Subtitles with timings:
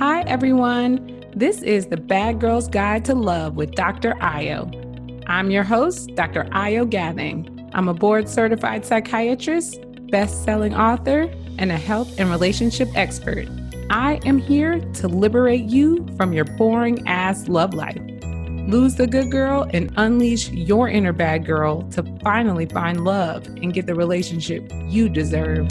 [0.00, 1.22] Hi, everyone.
[1.36, 4.14] This is the Bad Girl's Guide to Love with Dr.
[4.14, 5.22] Ayo.
[5.26, 6.44] I'm your host, Dr.
[6.44, 7.70] Ayo Gathing.
[7.74, 9.78] I'm a board certified psychiatrist,
[10.10, 13.46] best selling author, and a health and relationship expert.
[13.90, 18.00] I am here to liberate you from your boring ass love life.
[18.70, 23.74] Lose the good girl and unleash your inner bad girl to finally find love and
[23.74, 25.68] get the relationship you deserve.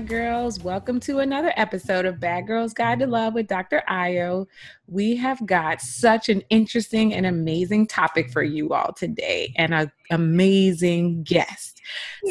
[0.00, 0.60] Bad girls.
[0.60, 3.82] Welcome to another episode of Bad Girls Guide to Love with Dr.
[3.88, 4.46] Ayo.
[4.86, 9.92] We have got such an interesting and amazing topic for you all today and an
[10.10, 11.82] amazing guest.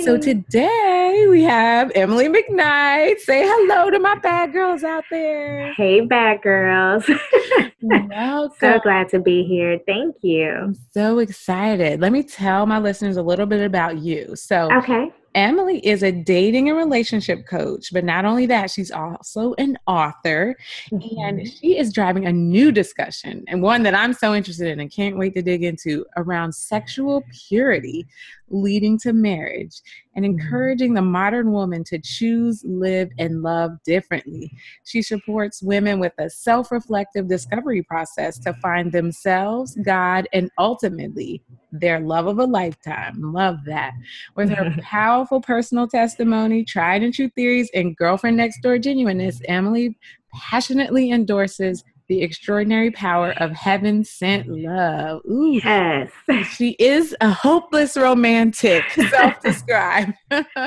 [0.04, 3.20] So today we have Emily McKnight.
[3.20, 5.72] Say hello to my bad girls out there.
[5.74, 7.04] Hey, bad girls.
[7.82, 8.58] Welcome.
[8.60, 9.80] so glad to be here.
[9.86, 10.50] Thank you.
[10.50, 12.02] I'm so excited.
[12.02, 14.36] Let me tell my listeners a little bit about you.
[14.36, 15.12] So, Okay.
[15.36, 20.56] Emily is a dating and relationship coach, but not only that, she's also an author
[20.92, 21.46] and mm-hmm.
[21.46, 25.18] she is driving a new discussion and one that I'm so interested in and can't
[25.18, 28.08] wait to dig into around sexual purity
[28.50, 29.82] leading to marriage
[30.16, 30.40] and mm-hmm.
[30.40, 34.52] encouraging the modern woman to choose, live, and love differently.
[34.86, 41.42] She supports women with a self reflective discovery process to find themselves, God, and ultimately
[41.72, 43.34] their love of a lifetime.
[43.34, 43.94] Love that.
[44.36, 49.98] With her powerful personal testimony, tried and true theories, and girlfriend next door genuineness, Emily
[50.34, 55.22] passionately endorses the extraordinary power of heaven sent love.
[55.30, 56.12] Ooh, Yes.
[56.52, 60.14] she is a hopeless romantic, self described.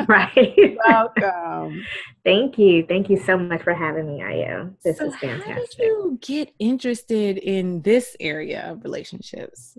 [0.08, 0.76] right.
[0.86, 1.84] Welcome.
[2.24, 2.86] Thank you.
[2.86, 4.72] Thank you so much for having me, Ayo.
[4.84, 5.52] This so is fantastic.
[5.52, 9.76] How did you get interested in this area of relationships?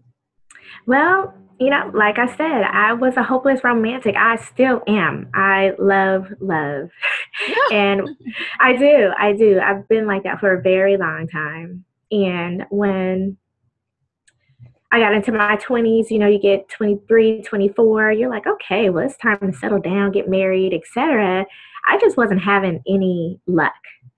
[0.86, 4.16] Well, you know, like I said, I was a hopeless romantic.
[4.18, 5.30] I still am.
[5.34, 6.90] I love love.
[7.72, 8.10] and
[8.60, 9.12] I do.
[9.18, 9.60] I do.
[9.60, 11.86] I've been like that for a very long time.
[12.12, 13.38] And when
[14.92, 19.06] I got into my 20s, you know, you get 23, 24, you're like, okay, well,
[19.06, 21.46] it's time to settle down, get married, etc.
[21.90, 23.74] I just wasn't having any luck.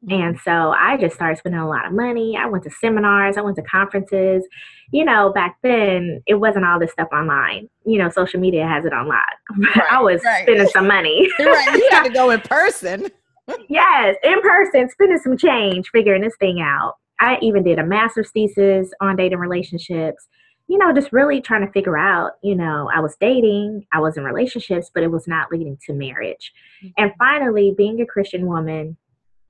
[0.10, 2.38] And so I just started spending a lot of money.
[2.38, 4.46] I went to seminars, I went to conferences.
[4.92, 7.70] You know, back then it wasn't all this stuff online.
[7.86, 9.20] You know, social media has it online.
[9.92, 10.44] I was right.
[10.44, 11.28] spending some money.
[11.40, 13.08] right, you had to go in person.
[13.70, 16.96] yes, in person, spending some change, figuring this thing out.
[17.20, 20.28] I even did a master's thesis on dating relationships.
[20.68, 24.18] You know, just really trying to figure out, you know, I was dating, I was
[24.18, 26.52] in relationships, but it was not leading to marriage.
[26.84, 27.04] Mm-hmm.
[27.04, 28.98] And finally, being a Christian woman,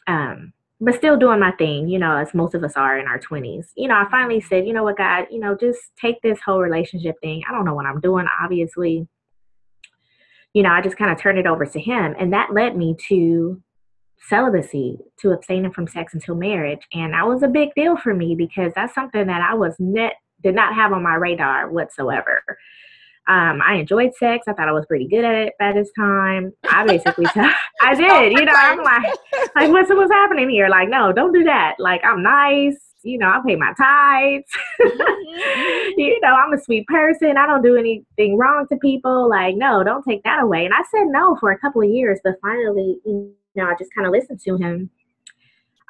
[0.08, 3.20] um, but still doing my thing, you know, as most of us are in our
[3.20, 3.68] 20s.
[3.76, 6.60] You know, I finally said, you know what, God, you know, just take this whole
[6.60, 7.44] relationship thing.
[7.48, 9.08] I don't know what I'm doing, obviously.
[10.54, 12.16] You know, I just kind of turned it over to Him.
[12.20, 13.62] And that led me to
[14.28, 16.82] celibacy, to abstaining from sex until marriage.
[16.94, 20.14] And that was a big deal for me because that's something that I was net
[20.44, 22.44] did not have on my radar whatsoever.
[23.28, 24.46] Um, I enjoyed sex.
[24.48, 26.54] I thought I was pretty good at it by this time.
[26.70, 27.40] I basically, t-
[27.82, 28.34] I did.
[28.34, 29.16] You know, I'm like,
[29.56, 30.70] like what's what's happening here?
[30.70, 31.76] Like, no, don't do that.
[31.80, 32.78] Like, I'm nice.
[33.04, 34.52] You know, I pay my tithes.
[35.98, 37.38] you know, I'm a sweet person.
[37.38, 39.30] I don't do anything wrong to people.
[39.30, 40.66] Like, no, don't take that away.
[40.66, 43.94] And I said no for a couple of years, but finally, you know, I just
[43.94, 44.90] kind of listened to him.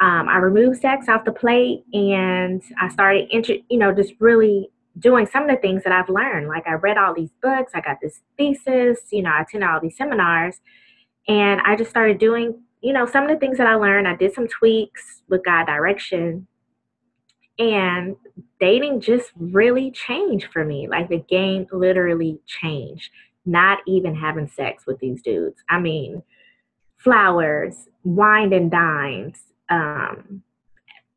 [0.02, 4.70] Um, I removed sex off the plate, and I started, intro- you know, just really
[5.00, 6.48] doing some of the things that I've learned.
[6.48, 9.80] Like I read all these books, I got this thesis, you know, I attended all
[9.82, 10.60] these seminars,
[11.28, 14.08] and I just started doing, you know, some of the things that I learned.
[14.08, 16.48] I did some tweaks with God direction,
[17.58, 18.16] and
[18.60, 20.88] dating just really changed for me.
[20.88, 23.12] Like the game literally changed.
[23.46, 25.62] Not even having sex with these dudes.
[25.70, 26.24] I mean,
[26.98, 29.40] flowers, wine and dines,
[29.70, 30.42] um,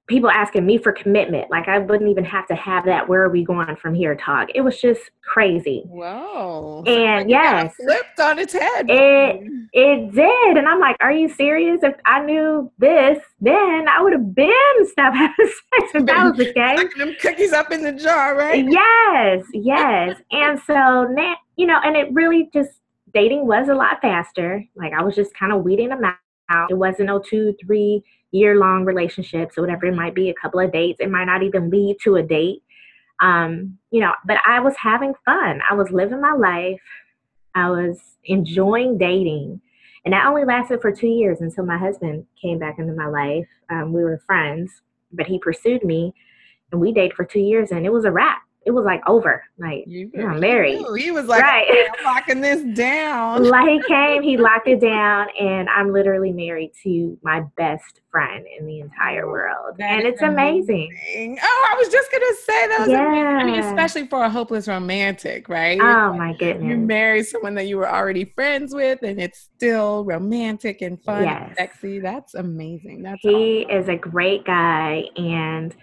[0.09, 1.51] people asking me for commitment.
[1.51, 3.09] Like I wouldn't even have to have that.
[3.09, 4.17] Where are we going from here?
[4.17, 4.49] Talk.
[4.55, 5.85] It was just crazy.
[5.87, 6.83] Whoa.
[6.87, 8.87] And yes, flipped on its head.
[8.89, 10.57] It- it did.
[10.57, 11.81] And I'm like, are you serious?
[11.83, 14.51] If I knew this, then I would have been
[14.87, 16.89] stopped having sex if that was the case.
[16.97, 18.65] Them cookies up in the jar, right?
[18.67, 20.17] Yes, yes.
[20.33, 22.71] and so now, you know, and it really just
[23.13, 24.65] dating was a lot faster.
[24.75, 26.03] Like I was just kind of weeding them
[26.51, 26.71] out.
[26.71, 30.61] It wasn't no two, three year long relationships or whatever it might be, a couple
[30.61, 31.01] of dates.
[31.01, 32.63] It might not even lead to a date.
[33.21, 35.61] Um, you know, but I was having fun.
[35.69, 36.81] I was living my life.
[37.55, 39.61] I was enjoying dating.
[40.05, 43.47] And that only lasted for two years until my husband came back into my life.
[43.71, 44.71] Um, we were friends,
[45.13, 46.15] but he pursued me
[46.71, 48.43] and we dated for two years and it was a wrap.
[48.69, 49.43] It was like over.
[49.57, 50.85] Like you, know, married.
[50.99, 51.89] He was like, right.
[51.99, 53.43] I'm locking this down.
[53.45, 58.45] like he came, he locked it down, and I'm literally married to my best friend
[58.59, 60.91] in the entire world, that and it's amazing.
[60.93, 61.39] amazing.
[61.43, 63.09] Oh, I was just gonna say that was yeah.
[63.09, 63.27] amazing.
[63.27, 65.81] I mean, especially for a hopeless romantic, right?
[65.81, 66.69] Oh my goodness!
[66.69, 71.25] You marry someone that you were already friends with, and it's still romantic and fun,
[71.25, 71.43] yes.
[71.47, 72.01] and sexy.
[72.01, 73.03] That's amazing.
[73.03, 73.81] That's he awesome.
[73.81, 75.75] is a great guy, and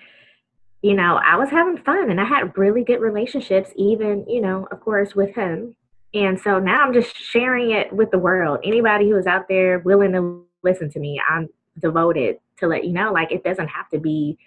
[0.85, 4.67] you know, I was having fun and I had really good relationships, even, you know,
[4.71, 5.75] of course, with him.
[6.13, 8.59] And so now I'm just sharing it with the world.
[8.63, 11.49] Anybody who is out there willing to listen to me, I'm
[11.79, 14.37] devoted to let you know, like, it doesn't have to be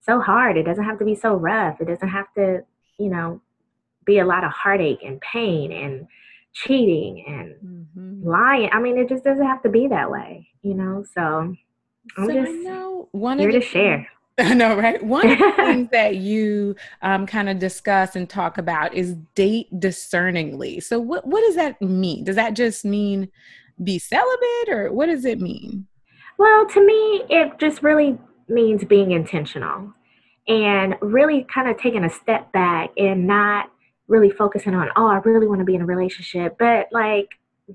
[0.00, 0.56] so hard.
[0.56, 1.80] It doesn't have to be so rough.
[1.80, 2.62] It doesn't have to,
[2.96, 3.42] you know,
[4.04, 6.06] be a lot of heartache and pain and
[6.52, 8.28] cheating and mm-hmm.
[8.28, 8.70] lying.
[8.72, 11.04] I mean, it just doesn't have to be that way, you know?
[11.12, 11.56] So
[12.16, 14.08] I'm so just know one here to share.
[14.40, 15.02] I know, right?
[15.02, 19.68] One of the things that you um, kind of discuss and talk about is date
[19.80, 20.78] discerningly.
[20.80, 22.22] So, what what does that mean?
[22.24, 23.28] Does that just mean
[23.82, 25.86] be celibate, or what does it mean?
[26.38, 28.16] Well, to me, it just really
[28.48, 29.92] means being intentional
[30.46, 33.70] and really kind of taking a step back and not
[34.06, 37.28] really focusing on, oh, I really want to be in a relationship, but like,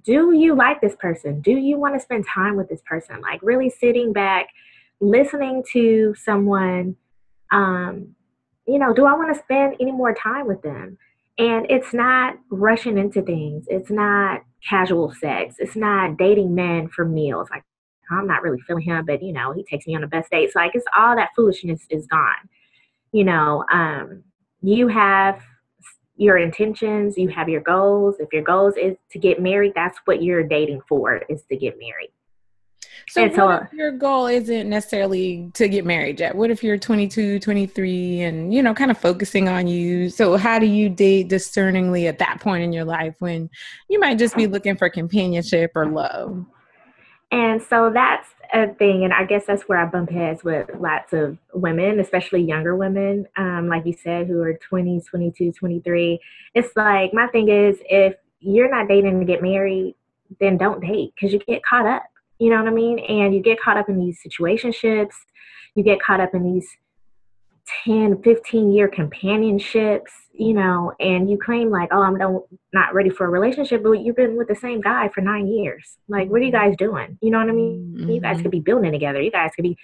[0.04, 1.42] do you like this person?
[1.42, 3.22] Do you want to spend time with this person?
[3.22, 4.48] Like, really sitting back
[5.04, 6.96] listening to someone,
[7.52, 8.16] um,
[8.68, 10.98] you know, do I want to spend any more time with them?
[11.38, 13.66] And it's not rushing into things.
[13.68, 15.56] It's not casual sex.
[15.60, 17.50] It's not dating men for meals.
[17.52, 17.64] Like,
[18.12, 20.56] I'm not really feeling him, but you know, he takes me on the best dates.
[20.56, 22.50] Like, it's all that foolishness is gone.
[23.12, 24.24] You know, um,
[24.62, 25.42] you have
[26.16, 28.16] your intentions, you have your goals.
[28.20, 31.78] If your goals is to get married, that's what you're dating for, is to get
[31.80, 32.12] married.
[33.10, 36.36] So, what so, if your goal isn't necessarily to get married yet?
[36.36, 40.10] What if you're 22, 23, and you know, kind of focusing on you?
[40.10, 43.50] So, how do you date discerningly at that point in your life when
[43.90, 46.46] you might just be looking for companionship or love?
[47.32, 51.14] And so that's a thing, and I guess that's where I bump heads with lots
[51.14, 56.20] of women, especially younger women, um, like you said, who are 20, 22, 23.
[56.54, 59.96] It's like my thing is if you're not dating to get married,
[60.40, 62.04] then don't date because you get caught up
[62.40, 63.00] you know what I mean?
[63.00, 65.14] And you get caught up in these situationships,
[65.76, 66.68] you get caught up in these
[67.86, 72.18] 10, 15 year companionships, you know, and you claim like, oh, I'm
[72.74, 75.98] not ready for a relationship, but you've been with the same guy for nine years.
[76.08, 76.70] Like, what are you mm-hmm.
[76.70, 77.18] guys doing?
[77.22, 77.96] You know what I mean?
[77.98, 78.10] Mm-hmm.
[78.10, 79.22] You guys could be building together.
[79.22, 79.78] You guys could be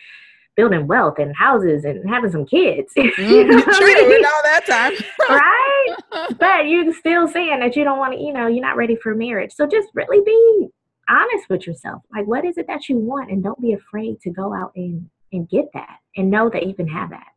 [0.55, 2.91] building wealth and houses and having some kids.
[2.97, 3.49] you mm-hmm.
[3.49, 4.93] know True, all that time.
[5.29, 5.65] right?
[6.39, 9.15] But you're still saying that you don't want to, you know, you're not ready for
[9.15, 9.53] marriage.
[9.53, 10.69] So just really be
[11.09, 12.01] honest with yourself.
[12.15, 13.31] Like, what is it that you want?
[13.31, 16.73] And don't be afraid to go out and, and get that and know that you
[16.73, 17.27] can have that.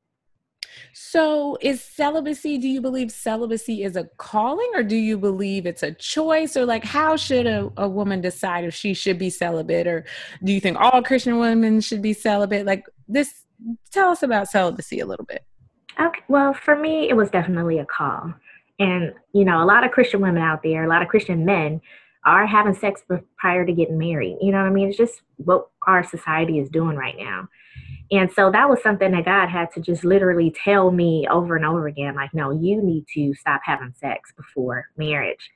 [0.95, 5.83] So, is celibacy, do you believe celibacy is a calling or do you believe it's
[5.83, 6.57] a choice?
[6.57, 9.87] Or, like, how should a, a woman decide if she should be celibate?
[9.87, 10.05] Or
[10.45, 12.67] do you think all Christian women should be celibate?
[12.67, 13.45] Like, this,
[13.91, 15.45] tell us about celibacy a little bit.
[16.01, 16.21] Okay.
[16.29, 18.33] Well, for me, it was definitely a call.
[18.79, 21.81] And, you know, a lot of Christian women out there, a lot of Christian men
[22.25, 23.03] are having sex
[23.37, 24.39] prior to getting married.
[24.41, 24.89] You know what I mean?
[24.89, 27.49] It's just what our society is doing right now.
[28.11, 31.65] And so that was something that God had to just literally tell me over and
[31.65, 35.51] over again like, no, you need to stop having sex before marriage.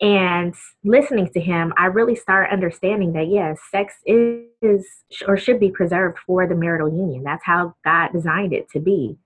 [0.00, 4.86] And listening to him, I really started understanding that, yes, sex is
[5.28, 7.22] or should be preserved for the marital union.
[7.22, 9.16] That's how God designed it to be.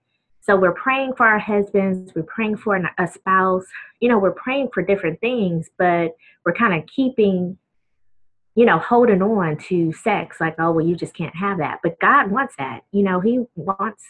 [0.46, 3.64] So we're praying for our husbands, we're praying for a spouse,
[3.98, 6.12] you know, we're praying for different things, but
[6.44, 7.58] we're kind of keeping,
[8.54, 11.80] you know, holding on to sex like, oh, well, you just can't have that.
[11.82, 12.82] But God wants that.
[12.92, 14.04] You know, He wants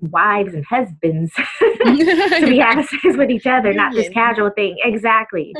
[0.00, 4.76] wives and husbands to be having sex with each other, not this casual thing.
[4.84, 5.52] Exactly.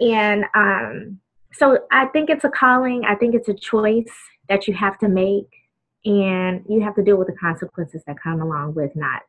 [0.00, 1.20] and um,
[1.52, 4.12] so I think it's a calling, I think it's a choice
[4.48, 5.57] that you have to make
[6.04, 9.22] and you have to deal with the consequences that come along with not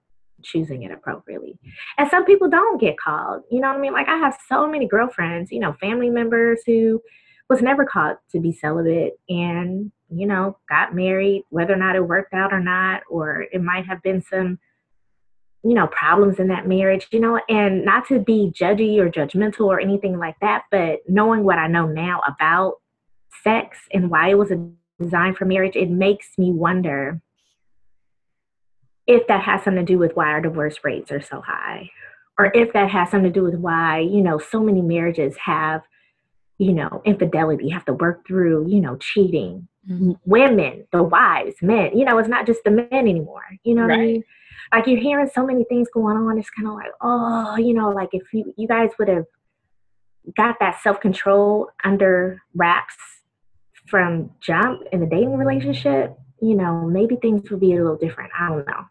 [0.43, 1.59] choosing it appropriately.
[1.97, 3.43] And some people don't get called.
[3.51, 3.93] You know what I mean?
[3.93, 7.01] Like I have so many girlfriends, you know, family members who
[7.49, 12.07] was never called to be celibate and, you know, got married, whether or not it
[12.07, 14.59] worked out or not, or it might have been some,
[15.63, 19.65] you know, problems in that marriage, you know, and not to be judgy or judgmental
[19.65, 22.75] or anything like that, but knowing what I know now about
[23.43, 27.21] sex and why it was a designed for marriage, it makes me wonder
[29.07, 31.89] if that has something to do with why our divorce rates are so high,
[32.37, 35.81] or if that has something to do with why, you know, so many marriages have,
[36.57, 39.67] you know, infidelity, have to work through, you know, cheating.
[39.89, 40.11] Mm-hmm.
[40.25, 43.45] Women, the wives, men, you know, it's not just the men anymore.
[43.63, 43.99] You know what right.
[43.99, 44.23] I mean?
[44.71, 46.37] like you're hearing so many things going on.
[46.37, 49.25] It's kind of like, oh, you know, like if you you guys would have
[50.37, 52.95] got that self control under wraps
[53.89, 58.31] from jump in the dating relationship, you know, maybe things would be a little different.
[58.37, 58.85] I don't know.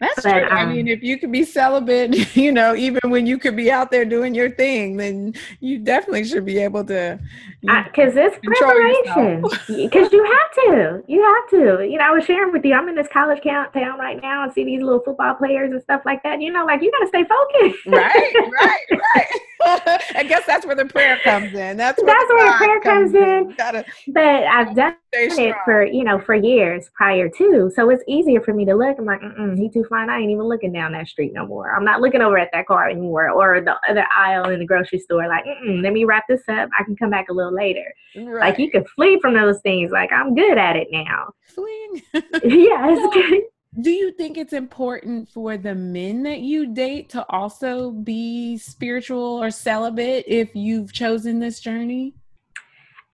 [0.00, 0.44] That's but, true.
[0.44, 3.70] Um, I mean, if you could be celibate, you know, even when you could be
[3.70, 7.18] out there doing your thing, then you definitely should be able to.
[7.60, 9.42] Because it's preparation.
[9.66, 11.04] Because you have to.
[11.06, 11.86] You have to.
[11.86, 12.74] You know, I was sharing with you.
[12.74, 16.02] I'm in this college town right now and see these little football players and stuff
[16.04, 16.40] like that.
[16.40, 17.86] You know, like you got to stay focused.
[17.86, 19.40] right, right, right.
[19.64, 21.76] I guess that's where the prayer comes in.
[21.76, 23.22] That's where that's the where the prayer comes, in.
[23.22, 23.54] in.
[23.56, 28.40] Gotta, but I've done it for you know for years prior to, so it's easier
[28.40, 28.96] for me to look.
[28.98, 30.08] I'm like, mm he too fine.
[30.08, 31.74] I ain't even looking down that street no more.
[31.74, 35.00] I'm not looking over at that car anymore or the other aisle in the grocery
[35.00, 35.26] store.
[35.26, 36.68] Like, let me wrap this up.
[36.78, 37.92] I can come back a little later.
[38.14, 38.50] Right.
[38.50, 39.90] Like you can flee from those things.
[39.90, 41.32] Like I'm good at it now.
[41.46, 42.02] Fleeing.
[42.14, 43.42] yeah, it's good.
[43.80, 49.40] Do you think it's important for the men that you date to also be spiritual
[49.40, 52.14] or celibate if you've chosen this journey?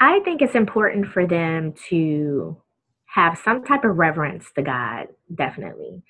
[0.00, 2.56] I think it's important for them to
[3.08, 6.02] have some type of reverence to God, definitely.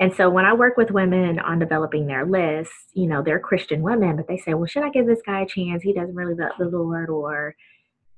[0.00, 3.80] And so when I work with women on developing their list, you know, they're Christian
[3.80, 5.84] women, but they say, well, should I give this guy a chance?
[5.84, 7.54] He doesn't really love the Lord or,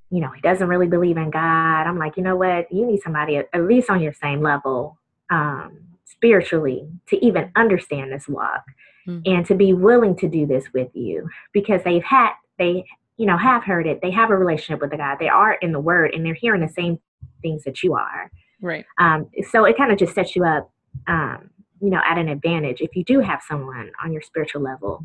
[0.09, 1.83] you know, he doesn't really believe in God.
[1.83, 2.73] I'm like, you know what?
[2.73, 4.97] You need somebody at least on your same level
[5.33, 8.63] um, spiritually to even understand this walk
[9.09, 9.21] mm-hmm.
[9.27, 12.85] and to be willing to do this with you because they've had, they,
[13.17, 14.01] you know, have heard it.
[14.01, 15.17] They have a relationship with the God.
[15.19, 17.01] They are in the word and they're hearing the same
[17.43, 18.31] things that you are.
[18.61, 18.85] Right.
[18.99, 20.71] Um, so it kind of just sets you up
[21.09, 21.51] um,
[21.83, 25.05] you know at an advantage if you do have someone on your spiritual level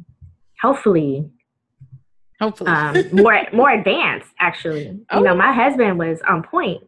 [0.61, 1.27] hopefully
[2.39, 5.17] hopefully um, more more advanced actually oh.
[5.17, 6.81] you know my husband was on point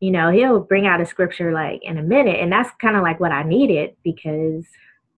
[0.00, 3.02] you know he'll bring out a scripture like in a minute and that's kind of
[3.02, 4.64] like what i needed because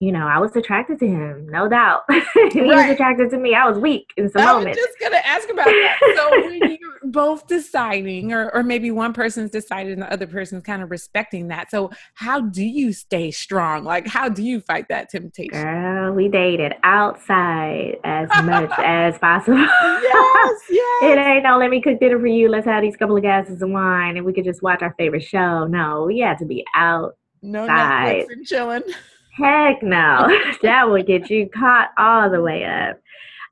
[0.01, 2.01] you know, I was attracted to him, no doubt.
[2.09, 2.65] he right.
[2.65, 3.53] was attracted to me.
[3.53, 4.79] I was weak in some I moments.
[4.79, 5.99] I was just gonna ask about that.
[6.15, 10.63] So when you're both deciding, or or maybe one person's decided and the other person's
[10.63, 11.69] kind of respecting that.
[11.69, 13.83] So how do you stay strong?
[13.83, 15.51] Like how do you fight that temptation?
[15.51, 19.59] Girl, we dated outside as much as possible.
[19.59, 21.03] Yes, yes.
[21.03, 22.49] it ain't no let me cook dinner for you.
[22.49, 25.23] Let's have these couple of glasses of wine and we could just watch our favorite
[25.23, 25.67] show.
[25.67, 27.17] No, we had to be out.
[27.43, 28.83] No Netflix and chilling.
[29.31, 30.27] Heck no.
[30.61, 32.99] that would get you caught all the way up.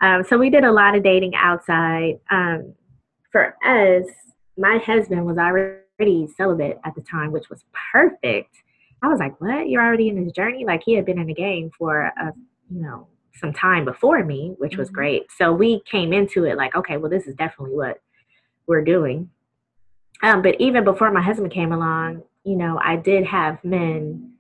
[0.02, 2.20] Um, so we did a lot of dating outside.
[2.32, 2.74] Um,
[3.32, 4.06] for us,
[4.58, 8.56] my husband was already celibate at the time, which was perfect.
[9.02, 9.70] I was like, "What?
[9.70, 12.34] You're already in this journey?" Like he had been in the game for a,
[12.70, 14.96] you know, some time before me, which was mm-hmm.
[14.96, 15.32] great.
[15.32, 18.02] So we came into it like, "Okay, well, this is definitely what
[18.68, 19.30] we're doing."
[20.22, 24.34] Um, but even before my husband came along, you know, I did have men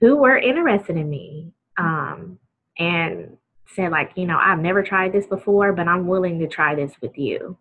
[0.00, 2.38] who were interested in me um,
[2.78, 3.36] and
[3.74, 6.92] said like you know i've never tried this before but i'm willing to try this
[7.00, 7.56] with you.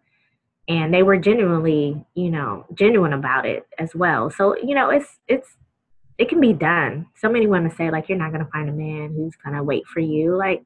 [0.68, 4.32] And they were genuinely you know genuine about it as well.
[4.32, 5.58] So you know it's it's
[6.18, 7.08] it can be done.
[7.18, 9.63] So many women say like you're not going to find a man who's going to
[9.63, 10.36] wait for you.
[10.36, 10.63] Like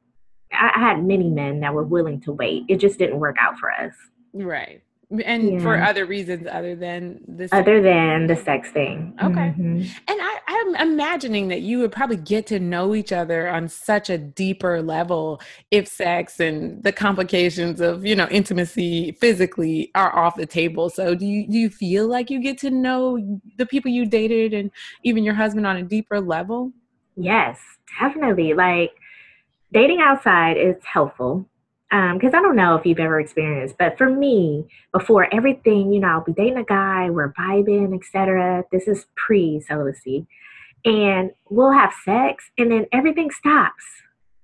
[0.53, 2.63] I, I had many men that were willing to wait.
[2.69, 3.93] It just didn't work out for us.
[4.33, 4.81] Right
[5.25, 5.59] and yeah.
[5.59, 9.13] for other reasons other than this other than the sex thing.
[9.23, 9.33] Okay.
[9.33, 9.81] Mm-hmm.
[9.81, 14.09] and I, i'm imagining that you would probably get to know each other on such
[14.09, 20.35] a deeper level if sex and the complications of you know intimacy physically are off
[20.35, 20.89] the table.
[20.89, 24.53] So do you do you feel like you get to know the people you dated
[24.53, 24.69] and
[25.03, 26.71] even your husband on a deeper level?
[27.15, 27.57] Yes
[27.99, 28.53] definitely.
[28.53, 28.91] Like
[29.73, 31.48] dating outside is helpful
[31.89, 35.99] because um, I don't know if you've ever experienced, but for me, before everything, you
[35.99, 38.63] know, I'll be dating a guy, we're vibing, etc.
[38.71, 40.27] This is pre celibacy,
[40.85, 43.83] and we'll have sex, and then everything stops,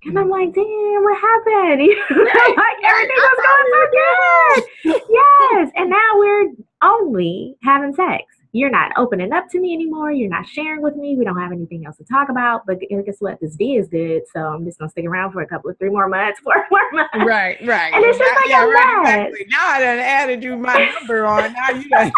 [0.05, 1.81] and I'm like, damn, what happened?
[2.09, 8.23] You know, like everything was going so good, yes, and now we're only having sex
[8.55, 10.13] you're not opening up to me anymore.
[10.13, 11.17] You're not sharing with me.
[11.17, 12.61] We don't have anything else to talk about.
[12.65, 13.37] But guess what?
[13.41, 14.21] This D is good.
[14.33, 16.65] So I'm just going to stick around for a couple of three more months, four
[16.71, 17.13] more months.
[17.15, 17.93] Right, right.
[17.93, 19.47] And it's just like yeah, right, exactly.
[19.49, 21.51] Now I done added you my number on.
[21.51, 22.11] Now you done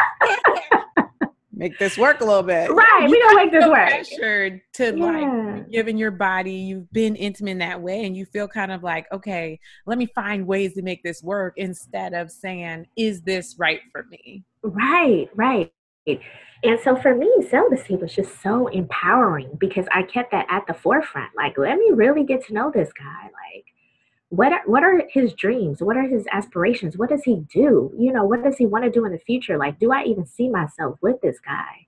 [1.53, 2.69] make this work a little bit.
[2.69, 2.99] Right.
[3.01, 3.89] You we don't make this work.
[3.89, 5.05] Pressured to yeah.
[5.05, 8.83] like given your body, you've been intimate in that way, and you feel kind of
[8.83, 13.55] like, okay, let me find ways to make this work instead of saying, is this
[13.57, 14.43] right for me?
[14.61, 15.71] Right, right.
[16.63, 20.73] And so for me, celibacy was just so empowering because I kept that at the
[20.73, 21.31] forefront.
[21.35, 23.23] Like, let me really get to know this guy.
[23.23, 23.65] Like,
[24.29, 25.81] what are, what are his dreams?
[25.81, 26.97] What are his aspirations?
[26.97, 27.93] What does he do?
[27.97, 29.57] You know, what does he want to do in the future?
[29.57, 31.85] Like, do I even see myself with this guy?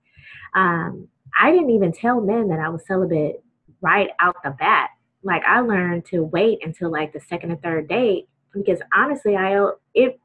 [0.54, 1.08] Um,
[1.38, 3.42] I didn't even tell men that I was celibate
[3.80, 4.90] right out the bat.
[5.22, 9.70] Like I learned to wait until like the second or third date because honestly, I
[9.94, 10.18] it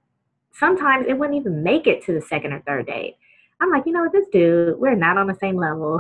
[0.54, 3.18] sometimes it wouldn't even make it to the second or third date.
[3.62, 6.00] I'm like, you know what, this dude, we're not on the same level.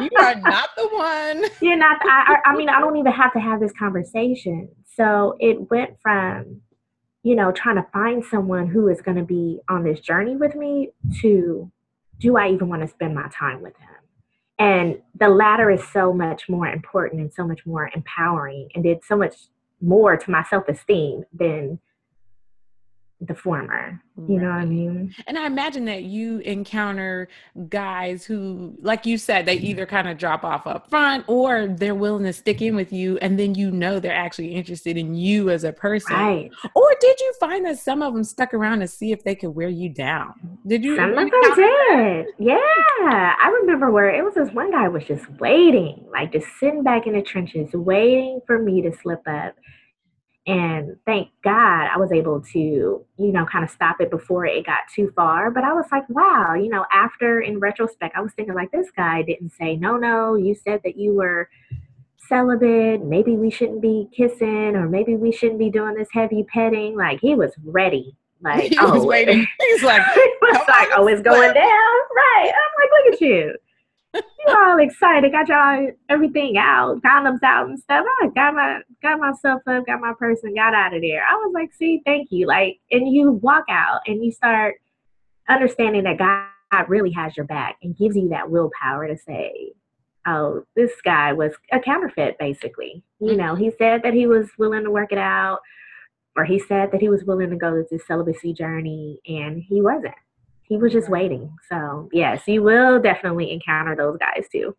[0.00, 1.44] you are not the one.
[1.60, 1.98] You're not.
[2.02, 4.68] I, I mean, I don't even have to have this conversation.
[4.96, 6.62] So it went from,
[7.22, 10.54] you know, trying to find someone who is going to be on this journey with
[10.54, 11.70] me to,
[12.18, 13.88] do I even want to spend my time with him?
[14.58, 19.04] And the latter is so much more important and so much more empowering and did
[19.04, 19.34] so much
[19.80, 21.78] more to my self esteem than
[23.26, 24.00] the former.
[24.28, 25.14] You know what I mean?
[25.26, 27.28] And I imagine that you encounter
[27.70, 31.94] guys who, like you said, they either kind of drop off up front or they're
[31.94, 35.48] willing to stick in with you, and then you know they're actually interested in you
[35.48, 36.14] as a person.
[36.14, 36.50] Right.
[36.74, 39.54] Or did you find that some of them stuck around to see if they could
[39.54, 40.34] wear you down?
[40.66, 40.96] Did you?
[40.96, 42.26] Some of them did.
[42.38, 42.58] Yeah.
[42.58, 47.06] I remember where it was this one guy was just waiting, like just sitting back
[47.06, 49.54] in the trenches, waiting for me to slip up
[50.46, 54.66] and thank God I was able to, you know, kind of stop it before it
[54.66, 55.50] got too far.
[55.52, 58.88] But I was like, wow, you know, after in retrospect, I was thinking like this
[58.96, 61.48] guy didn't say, no, no, you said that you were
[62.28, 63.04] celibate.
[63.04, 66.96] Maybe we shouldn't be kissing or maybe we shouldn't be doing this heavy petting.
[66.96, 68.16] Like he was ready.
[68.42, 69.46] Like, he oh, was waiting.
[69.60, 71.64] He's like, he was like, oh, it's going down.
[71.64, 72.50] Right.
[72.50, 73.54] I'm like, look at you
[74.14, 78.04] you all excited, got y'all everything out, condoms out and stuff.
[78.22, 81.24] I got my got myself up, got my person, got out of there.
[81.24, 82.46] I was like, see, thank you.
[82.46, 84.76] Like, and you walk out and you start
[85.48, 89.72] understanding that God really has your back and gives you that willpower to say,
[90.24, 93.02] Oh, this guy was a counterfeit, basically.
[93.18, 93.38] You mm-hmm.
[93.38, 95.58] know, he said that he was willing to work it out,
[96.36, 100.14] or he said that he was willing to go this celibacy journey, and he wasn't
[100.72, 101.54] he was just waiting.
[101.68, 104.74] So, yes, you will definitely encounter those guys too.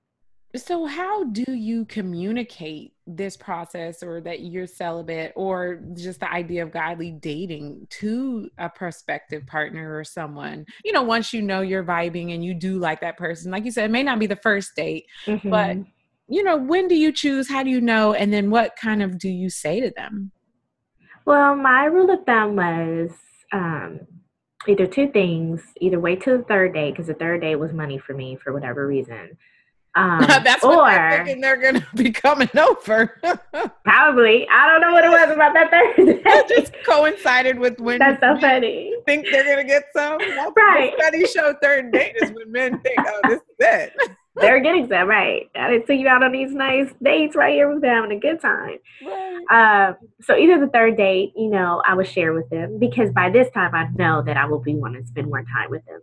[0.55, 6.63] So, how do you communicate this process or that you're celibate or just the idea
[6.63, 10.65] of godly dating to a prospective partner or someone?
[10.83, 13.72] You know, once you know you're vibing and you do like that person, like you
[13.72, 15.48] said, it may not be the first date, mm-hmm.
[15.48, 15.77] but
[16.27, 17.48] you know, when do you choose?
[17.48, 18.15] How do you know?
[18.15, 20.31] And then what kind of do you say to them?
[21.25, 23.11] Well, my rule of thumb was
[23.51, 24.00] um,
[24.67, 27.97] either two things either wait till the third day because the third day was money
[27.97, 29.37] for me for whatever reason
[29.95, 33.19] um, that's or they're thinking they're gonna be coming over.
[33.83, 36.21] probably, I don't know what it was about that Thursday.
[36.25, 38.93] It just coincided with when that's so funny.
[39.05, 40.17] Think they're gonna get some.
[40.19, 40.93] That's right.
[40.97, 43.93] Study show third date is when men think, oh, this is it.
[44.35, 45.50] They're getting some right.
[45.55, 48.19] I didn't see you out on these nice dates right here with them having a
[48.19, 48.77] good time.
[49.05, 49.89] Right.
[49.89, 53.29] Um, so either the third date, you know, I would share with them because by
[53.29, 56.01] this time I know that I will be wanting to spend more time with them.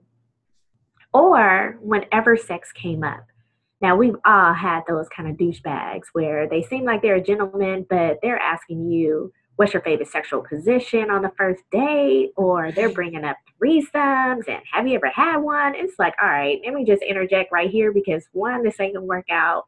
[1.12, 3.26] Or whenever sex came up
[3.80, 7.86] now, we've all had those kind of douchebags where they seem like they're a gentleman,
[7.88, 12.32] but they're asking you, what's your favorite sexual position on the first date?
[12.34, 15.74] Or they're bringing up threesomes and have you ever had one?
[15.74, 19.04] It's like, all right, let me just interject right here because one, this ain't gonna
[19.04, 19.66] work out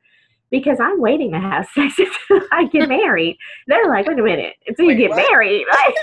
[0.51, 3.37] because I'm waiting to have sex until I get married.
[3.67, 5.31] They're like, wait a minute, until Wait, you get what?
[5.31, 5.67] married.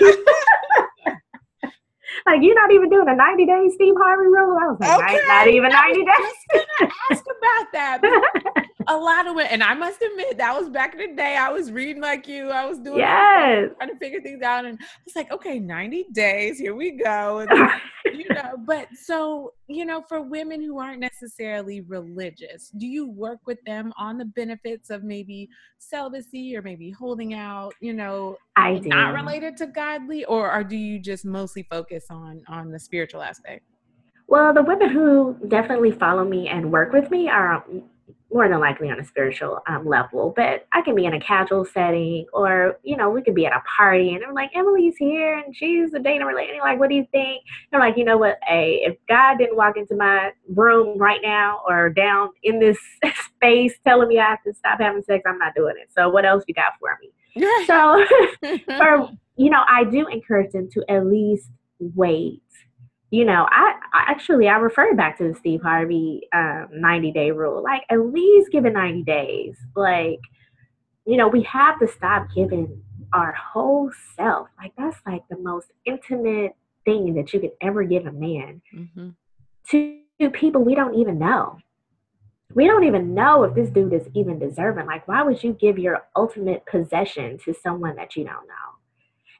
[2.26, 4.56] like you're not even doing a 90 day Steve Harvey rule.
[4.56, 5.26] I was like, okay.
[5.26, 6.62] not, even 90 days.
[7.10, 8.00] ask about that.
[8.90, 11.36] a lot of it, and I must admit that was back in the day.
[11.36, 12.50] I was reading like you.
[12.50, 13.70] I was doing yes.
[13.76, 16.58] trying to figure things out, and I was like, okay, 90 days.
[16.58, 17.46] Here we go.
[18.12, 23.40] You know, but so you know, for women who aren't necessarily religious, do you work
[23.46, 25.48] with them on the benefits of maybe
[25.78, 27.74] celibacy or maybe holding out?
[27.80, 28.88] You know, I do.
[28.88, 33.22] not related to godly, or, or do you just mostly focus on on the spiritual
[33.22, 33.64] aspect?
[34.26, 37.64] Well, the women who definitely follow me and work with me are
[38.32, 41.64] more than likely on a spiritual um, level, but I can be in a casual
[41.64, 45.38] setting or, you know, we could be at a party and I'm like, Emily's here
[45.38, 46.62] and she's a dating relationship.
[46.62, 47.42] Like, what do you think?
[47.72, 48.38] I'm like, you know what?
[48.46, 52.78] Hey, if God didn't walk into my room right now or down in this
[53.36, 55.90] space telling me I have to stop having sex, I'm not doing it.
[55.96, 57.10] So what else you got for me?
[57.66, 58.04] so,
[58.80, 61.48] or, you know, I do encourage them to at least
[61.80, 62.42] wait
[63.10, 67.30] you know, I, I, actually I refer back to the Steve Harvey um, 90 day
[67.32, 67.62] rule.
[67.62, 69.56] Like at least give it 90 days.
[69.74, 70.20] Like,
[71.06, 74.48] you know, we have to stop giving our whole self.
[74.58, 76.52] Like that's like the most intimate
[76.84, 79.08] thing that you could ever give a man mm-hmm.
[79.70, 81.58] to people we don't even know.
[82.54, 84.86] We don't even know if this dude is even deserving.
[84.86, 88.69] Like, why would you give your ultimate possession to someone that you don't know?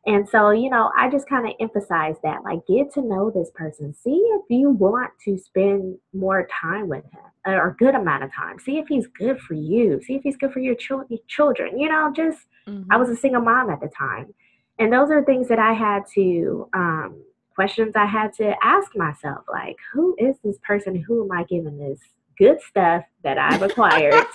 [0.07, 3.51] And so, you know, I just kind of emphasize that, like, get to know this
[3.55, 3.95] person.
[3.95, 8.31] See if you want to spend more time with him or a good amount of
[8.35, 8.59] time.
[8.59, 10.01] See if he's good for you.
[10.03, 11.79] See if he's good for your children.
[11.79, 12.91] You know, just, mm-hmm.
[12.91, 14.33] I was a single mom at the time.
[14.79, 17.23] And those are things that I had to, um,
[17.55, 20.97] questions I had to ask myself, like, who is this person?
[20.97, 22.01] Who am I giving this
[22.39, 24.15] good stuff that I've acquired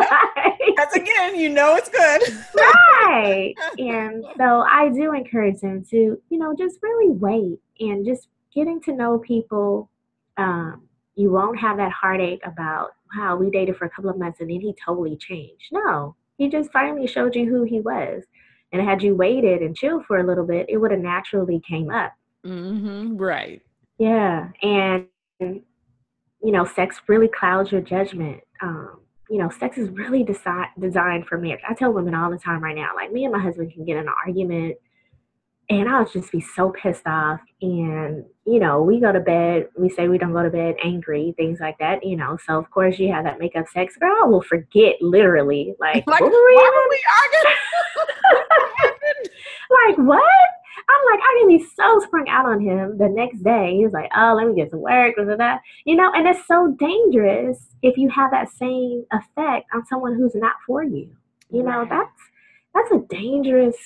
[0.76, 2.22] That's again, you know it's good.
[2.54, 3.54] right.
[3.78, 8.80] And so I do encourage them to, you know, just really wait and just getting
[8.82, 9.90] to know people.
[10.36, 10.82] Um,
[11.16, 14.50] you won't have that heartache about, wow, we dated for a couple of months and
[14.50, 15.68] then he totally changed.
[15.72, 18.22] No, he just finally showed you who he was.
[18.72, 21.90] And had you waited and chilled for a little bit, it would have naturally came
[21.90, 22.12] up.
[22.46, 23.16] Mm-hmm.
[23.16, 23.60] Right.
[23.98, 24.48] Yeah.
[24.62, 25.06] And
[25.40, 28.40] you know, sex really clouds your judgment.
[28.62, 31.62] Um, you know, sex is really desi- designed for marriage.
[31.68, 33.96] I tell women all the time right now, like me and my husband can get
[33.96, 34.76] in an argument
[35.70, 37.38] and I'll just be so pissed off.
[37.62, 41.32] And, you know, we go to bed, we say we don't go to bed angry,
[41.36, 42.36] things like that, you know.
[42.44, 43.96] So, of course, you have that makeup sex.
[43.96, 47.56] Girl will forget literally, like, like what were we, why were we arguing?
[50.06, 50.48] like, what?
[50.88, 53.76] I'm like, I can be so sprung out on him the next day.
[53.76, 55.58] He's like, oh, let me get to work, blah, blah, blah.
[55.84, 60.34] you know, and it's so dangerous if you have that same effect on someone who's
[60.34, 61.10] not for you.
[61.50, 62.20] You know, that's
[62.74, 63.76] that's a dangerous,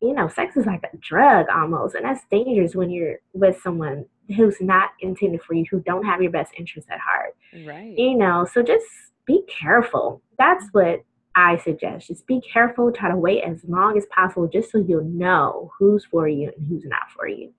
[0.00, 4.06] you know, sex is like a drug almost, and that's dangerous when you're with someone
[4.36, 7.36] who's not intended for you, who don't have your best interest at heart.
[7.66, 7.94] Right.
[7.96, 8.86] You know, so just
[9.26, 10.22] be careful.
[10.38, 14.70] That's what I suggest just be careful, try to wait as long as possible just
[14.70, 17.52] so you'll know who's for you and who's not for you.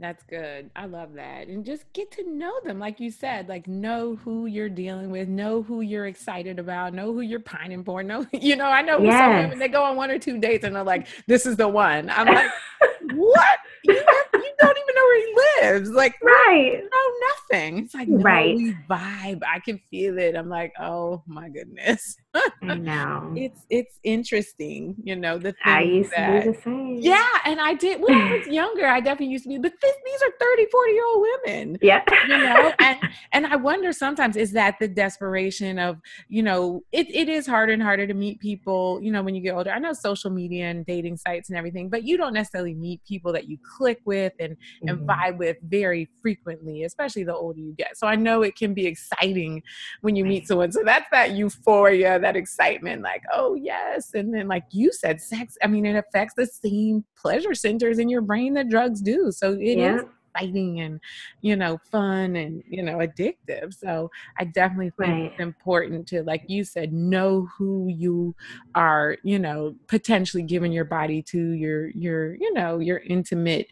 [0.00, 0.70] That's good.
[0.74, 1.48] I love that.
[1.48, 2.78] And just get to know them.
[2.78, 7.12] Like you said, like know who you're dealing with, know who you're excited about, know
[7.12, 8.02] who you're pining for.
[8.02, 9.18] Know, you know, I know yes.
[9.18, 11.68] some women, they go on one or two dates and they're like, this is the
[11.68, 12.08] one.
[12.08, 12.50] I'm like,
[13.14, 13.58] what?
[13.84, 15.90] You, have, you don't even know where he lives.
[15.90, 16.80] Like, right.
[16.82, 17.78] No, nothing.
[17.84, 18.56] It's like, no, right.
[18.88, 19.42] vibe.
[19.46, 20.34] I can feel it.
[20.34, 22.16] I'm like, oh my goodness.
[22.32, 23.32] I know.
[23.36, 26.98] It's it's interesting, you know, the I used that, to be the same.
[27.00, 29.94] Yeah, and I did when I was younger, I definitely used to be, but this,
[30.04, 31.78] these are 30, 40 year old women.
[31.82, 32.02] Yeah.
[32.28, 32.98] You know, and
[33.32, 37.72] and I wonder sometimes is that the desperation of, you know, it, it is harder
[37.72, 39.70] and harder to meet people, you know, when you get older.
[39.70, 43.32] I know social media and dating sites and everything, but you don't necessarily meet people
[43.32, 44.88] that you click with and, mm-hmm.
[44.88, 47.96] and vibe with very frequently, especially the older you get.
[47.96, 49.62] So I know it can be exciting
[50.02, 50.70] when you meet someone.
[50.70, 54.14] So that's that euphoria that excitement, like, oh, yes.
[54.14, 58.08] And then, like you said, sex, I mean, it affects the same pleasure centers in
[58.08, 59.30] your brain that drugs do.
[59.32, 59.96] So it yeah.
[59.96, 60.02] is
[60.34, 61.00] exciting and
[61.40, 65.32] you know fun and you know addictive so i definitely think right.
[65.32, 68.34] it's important to like you said know who you
[68.74, 73.66] are you know potentially giving your body to your your you know your intimate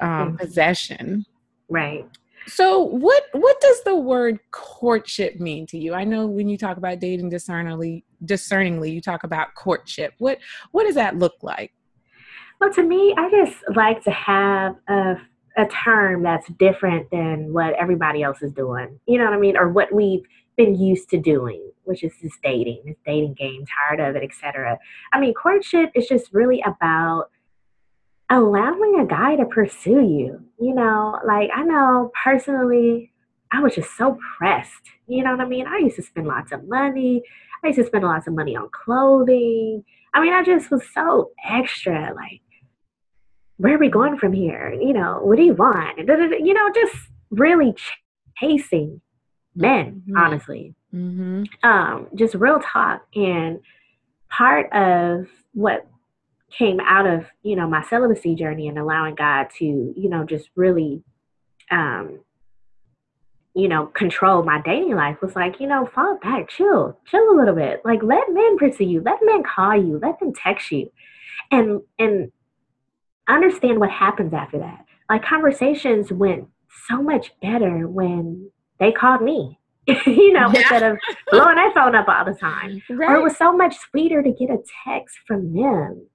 [0.00, 0.36] um mm-hmm.
[0.36, 1.24] possession
[1.68, 2.08] right
[2.46, 5.94] so what what does the word courtship mean to you?
[5.94, 10.14] I know when you talk about dating discerningly discerningly, you talk about courtship.
[10.18, 10.38] What
[10.72, 11.72] what does that look like?
[12.60, 15.16] Well, to me, I just like to have a
[15.56, 19.00] a term that's different than what everybody else is doing.
[19.06, 19.56] You know what I mean?
[19.56, 20.22] Or what we've
[20.56, 24.78] been used to doing, which is this dating, this dating game, tired of it, etc.
[25.12, 27.30] I mean, courtship is just really about
[28.30, 30.42] allowing a guy to pursue you.
[30.60, 33.12] You know, like I know personally,
[33.52, 34.72] I was just so pressed.
[35.06, 35.66] You know what I mean?
[35.66, 37.22] I used to spend lots of money.
[37.62, 39.84] I used to spend lots of money on clothing.
[40.14, 42.12] I mean, I just was so extra.
[42.14, 42.40] Like,
[43.58, 44.72] where are we going from here?
[44.72, 45.98] You know, what do you want?
[45.98, 46.96] You know, just
[47.30, 47.74] really
[48.38, 49.00] chasing
[49.54, 50.16] men, mm-hmm.
[50.16, 50.74] honestly.
[50.94, 51.44] Mm-hmm.
[51.62, 53.06] Um, just real talk.
[53.14, 53.60] And
[54.30, 55.86] part of what
[56.50, 60.48] came out of you know my celibacy journey and allowing God to you know just
[60.54, 61.02] really
[61.70, 62.20] um
[63.54, 67.36] you know control my dating life was like you know fall back chill chill a
[67.36, 70.90] little bit like let men pursue you let men call you let them text you
[71.50, 72.30] and and
[73.28, 76.46] understand what happens after that like conversations went
[76.88, 79.58] so much better when they called me
[80.04, 80.58] you know, yeah.
[80.58, 80.98] instead of
[81.30, 82.82] blowing their phone up all the time.
[82.90, 83.08] Right.
[83.08, 86.08] Or it was so much sweeter to get a text from them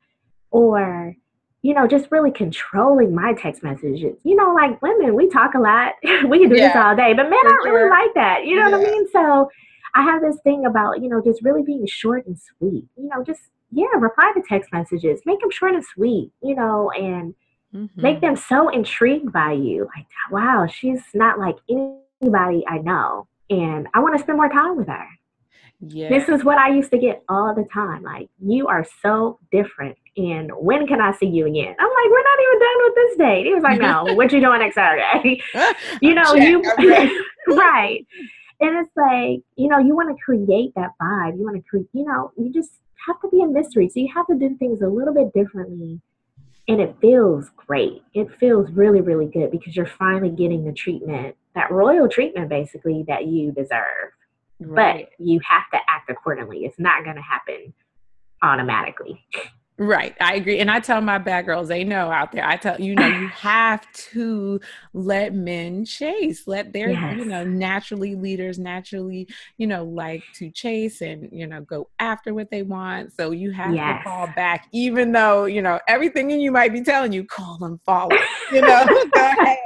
[0.52, 1.16] or
[1.62, 4.18] you know, just really controlling my text messages.
[4.24, 5.94] You know, like women, we talk a lot.
[6.04, 6.70] we can do yeah.
[6.70, 8.46] this all day, but men aren't really like that.
[8.46, 8.78] You know yeah.
[8.78, 9.08] what I mean?
[9.12, 9.50] So
[9.94, 12.86] I have this thing about, you know, just really being short and sweet.
[12.98, 16.90] You know, just, yeah, reply to text messages, make them short and sweet, you know,
[16.92, 17.36] and
[17.74, 18.02] mm-hmm.
[18.02, 19.88] make them so intrigued by you.
[19.96, 23.28] Like, wow, she's not like anybody I know.
[23.52, 25.08] And I want to spend more time with her.
[25.82, 26.10] Yeah.
[26.10, 28.04] This is what I used to get all the time.
[28.04, 29.98] Like, you are so different.
[30.15, 31.76] And when can I see you again?
[31.80, 33.46] I'm like, we're not even done with this date.
[33.46, 35.41] He was like, no, what you doing next Saturday?
[36.02, 36.44] you know, Check,
[36.80, 38.06] you right.
[38.60, 41.38] And it's like, you know, you want to create that vibe.
[41.38, 42.72] You want to create, you know, you just
[43.08, 43.89] have to be a mystery.
[43.89, 46.00] So you have to do things a little bit differently.
[46.67, 48.04] And it feels great.
[48.13, 53.04] It feels really, really good because you're finally getting the treatment, that royal treatment basically
[53.08, 54.12] that you deserve.
[54.62, 55.10] Right.
[55.17, 56.65] But you have to act accordingly.
[56.65, 57.74] It's not going to happen
[58.41, 59.24] automatically.
[59.78, 60.15] Right.
[60.21, 60.60] I agree.
[60.60, 63.28] And I tell my bad girls, they know out there, I tell you know, you
[63.30, 64.60] have to
[64.93, 66.45] let men chase.
[66.45, 67.17] Let their, yes.
[67.17, 72.32] you know, naturally leaders naturally, you know, like to chase and, you know, go after
[72.36, 73.13] what they want.
[73.13, 74.04] So you have yes.
[74.04, 77.58] to call back, even though, you know, everything in you might be telling you, call
[77.58, 78.15] them follow,
[78.52, 79.58] you know, go ahead.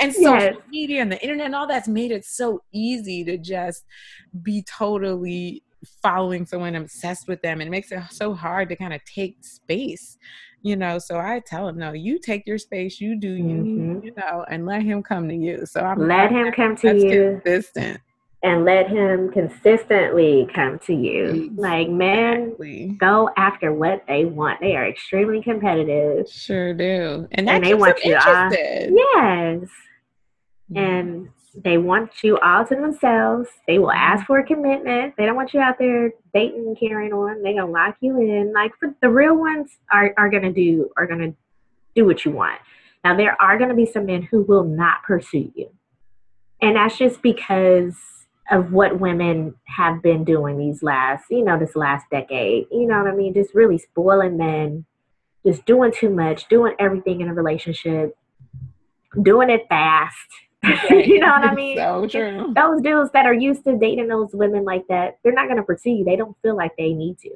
[0.00, 0.56] And social yes.
[0.70, 3.84] media and the internet and all that's made it so easy to just
[4.42, 5.62] be totally
[6.02, 7.60] following someone obsessed with them.
[7.60, 10.18] And it makes it so hard to kind of take space
[10.64, 10.98] you know?
[10.98, 14.04] So i tell him no you take your space you do you mm-hmm.
[14.04, 15.64] you know and let him come to you.
[15.66, 17.40] So i'm let him come to you.
[17.44, 18.00] consistent
[18.44, 21.50] and let him consistently come to you exactly.
[21.56, 27.64] like men go after what they want they are extremely competitive sure do and, and
[27.64, 29.68] they want you uh, yes
[30.76, 31.28] and
[31.62, 33.48] they want you all to themselves.
[33.68, 34.26] They will ask mm-hmm.
[34.26, 35.14] for a commitment.
[35.16, 37.42] They don't want you out there dating and carrying on.
[37.42, 38.52] They're gonna lock you in.
[38.52, 41.34] Like for the real ones are, are gonna do are gonna
[41.94, 42.60] do what you want.
[43.04, 45.70] Now there are gonna be some men who will not pursue you.
[46.60, 47.94] And that's just because
[48.50, 52.66] of what women have been doing these last, you know, this last decade.
[52.70, 53.32] You know what I mean?
[53.32, 54.84] Just really spoiling men,
[55.46, 58.16] just doing too much, doing everything in a relationship,
[59.22, 60.28] doing it fast
[60.90, 61.76] you know what I mean?
[61.76, 62.52] So true.
[62.54, 65.62] Those dudes that are used to dating those women like that, they're not going to
[65.62, 66.04] pursue you.
[66.04, 67.30] They don't feel like they need to.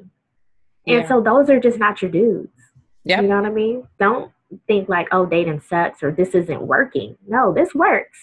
[0.87, 1.07] And yeah.
[1.07, 2.49] so those are just not your dudes.
[3.03, 3.21] Yeah.
[3.21, 3.87] You know what I mean?
[3.99, 4.31] Don't
[4.67, 7.17] think like, oh, dating sucks or this isn't working.
[7.27, 8.17] No, this works,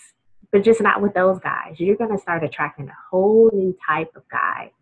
[0.52, 1.76] but just not with those guys.
[1.78, 4.72] You're going to start attracting a whole new type of guy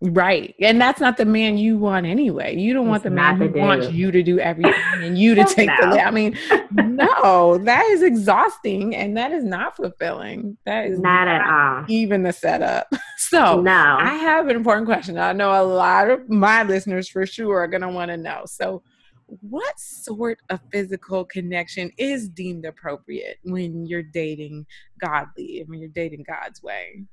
[0.00, 0.54] Right.
[0.60, 2.56] And that's not the man you want anyway.
[2.56, 5.34] You don't it's want the man who the wants you to do everything and you
[5.34, 5.90] to take no.
[5.90, 6.38] the I mean,
[6.70, 10.56] no, that is exhausting and that is not fulfilling.
[10.66, 11.84] That is not, not at all.
[11.88, 12.92] Even the setup.
[13.20, 13.98] So no.
[14.00, 15.18] I have an important question.
[15.18, 18.44] I know a lot of my listeners for sure are gonna want to know.
[18.46, 18.84] So
[19.28, 24.66] what sort of physical connection is deemed appropriate when you're dating
[25.00, 27.04] godly and when you're dating God's way?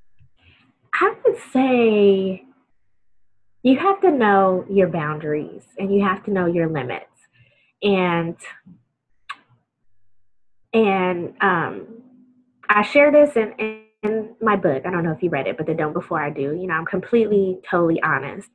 [0.94, 2.46] I would say
[3.64, 7.06] you have to know your boundaries and you have to know your limits.
[7.84, 8.38] And
[10.74, 11.88] and um,
[12.70, 13.54] i share this in,
[14.04, 14.84] in my book.
[14.86, 16.54] I don't know if you read it but the don't before i do.
[16.54, 18.50] You know i'm completely totally honest.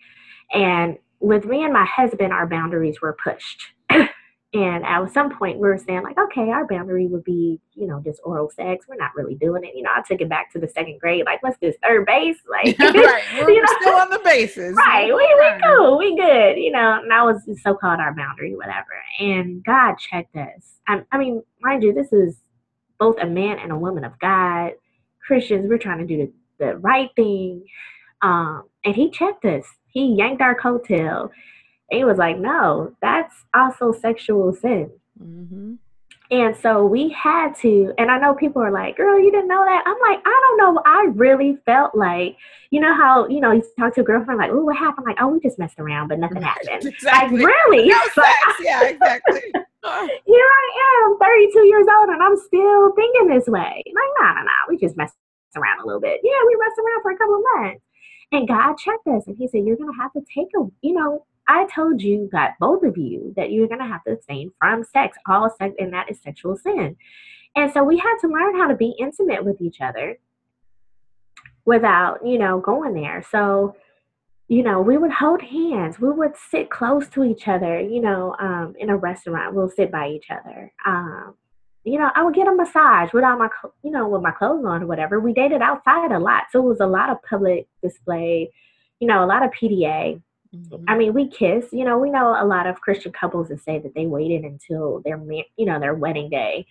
[0.53, 3.63] And with me and my husband our boundaries were pushed
[4.53, 8.01] And at some point, we were saying, like, okay, our boundary would be, you know,
[8.05, 8.87] just oral sex.
[8.89, 9.77] We're not really doing it.
[9.77, 11.25] You know, I took it back to the second grade.
[11.25, 12.37] Like, what's this third base?
[12.51, 13.23] Like, right.
[13.37, 13.69] We're you know?
[13.81, 14.75] still on the bases.
[14.75, 15.07] Right.
[15.07, 15.99] We, we cool.
[15.99, 16.59] We good.
[16.59, 18.89] You know, and that was so called our boundary, whatever.
[19.21, 20.81] And God checked us.
[20.89, 22.37] I, I mean, mind you, this is
[22.99, 24.73] both a man and a woman of God.
[25.25, 26.17] Christians, we're trying to do
[26.59, 27.65] the, the right thing.
[28.21, 29.65] Um, and he checked us.
[29.91, 31.31] He yanked our coattail
[31.91, 34.91] And he was like, no, that's also sexual sin.
[35.23, 35.75] Mm-hmm.
[36.33, 39.65] And so we had to, and I know people are like, girl, you didn't know
[39.65, 39.83] that.
[39.85, 40.83] I'm like, I don't know.
[40.87, 42.37] I really felt like,
[42.71, 45.07] you know how, you know, you talk to a girlfriend, like, oh, what happened?
[45.07, 46.85] Like, oh, we just messed around, but nothing happened.
[46.87, 47.39] Exactly.
[47.39, 47.89] Like, really?
[47.89, 47.99] No
[48.61, 49.41] yeah, exactly.
[49.83, 53.83] Here I am, 32 years old, and I'm still thinking this way.
[53.87, 54.59] Like, no, no, no.
[54.69, 55.17] We just messed
[55.57, 56.21] around a little bit.
[56.23, 57.83] Yeah, we messed around for a couple of months.
[58.33, 60.95] And God checked us, and He said, you're going to have to take a, you
[60.95, 64.53] know, I told you, God, both of you, that you're going to have to abstain
[64.59, 66.97] from sex, all sex, and that is sexual sin.
[67.57, 70.19] And so we had to learn how to be intimate with each other
[71.65, 73.25] without, you know, going there.
[73.29, 73.75] So,
[74.47, 75.99] you know, we would hold hands.
[75.99, 79.55] We would sit close to each other, you know, um, in a restaurant.
[79.55, 80.73] We'll sit by each other.
[80.87, 81.35] Um,
[81.85, 83.49] you know, I would get a massage without my,
[83.83, 85.19] you know, with my clothes on or whatever.
[85.19, 86.45] We dated outside a lot.
[86.51, 88.51] So it was a lot of public display,
[88.99, 90.21] you know, a lot of PDA.
[90.55, 90.85] Mm-hmm.
[90.89, 91.67] I mean, we kiss.
[91.73, 95.01] You know, we know a lot of Christian couples that say that they waited until
[95.05, 95.21] their,
[95.57, 96.67] you know, their wedding day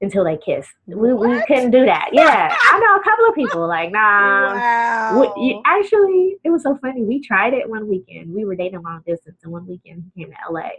[0.00, 0.66] until they kiss.
[0.86, 2.10] We, we couldn't do that.
[2.12, 4.54] Yeah, I know a couple of people like, nah.
[4.54, 5.34] Wow.
[5.36, 7.02] We, actually, it was so funny.
[7.02, 8.32] We tried it one weekend.
[8.32, 10.70] We were dating long distance, and one weekend he came to LA,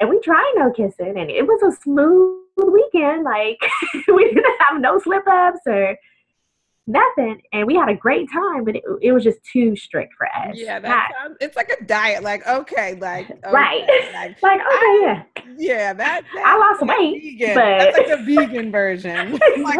[0.00, 3.24] and we tried no kissing, and it was a smooth weekend.
[3.24, 3.58] Like
[4.08, 5.96] we didn't have no slip ups or
[6.86, 7.40] nothing.
[7.52, 10.54] And we had a great time, but it, it was just too strict for us.
[10.54, 12.22] Yeah, that sounds, it's like a diet.
[12.22, 13.84] Like, okay, like, okay, right.
[14.12, 15.44] Like, like okay, I, yeah.
[15.56, 17.22] Yeah, that, that I lost weight.
[17.22, 17.54] Vegan.
[17.54, 17.78] But...
[17.78, 19.32] That's like a vegan version.
[19.62, 19.78] like,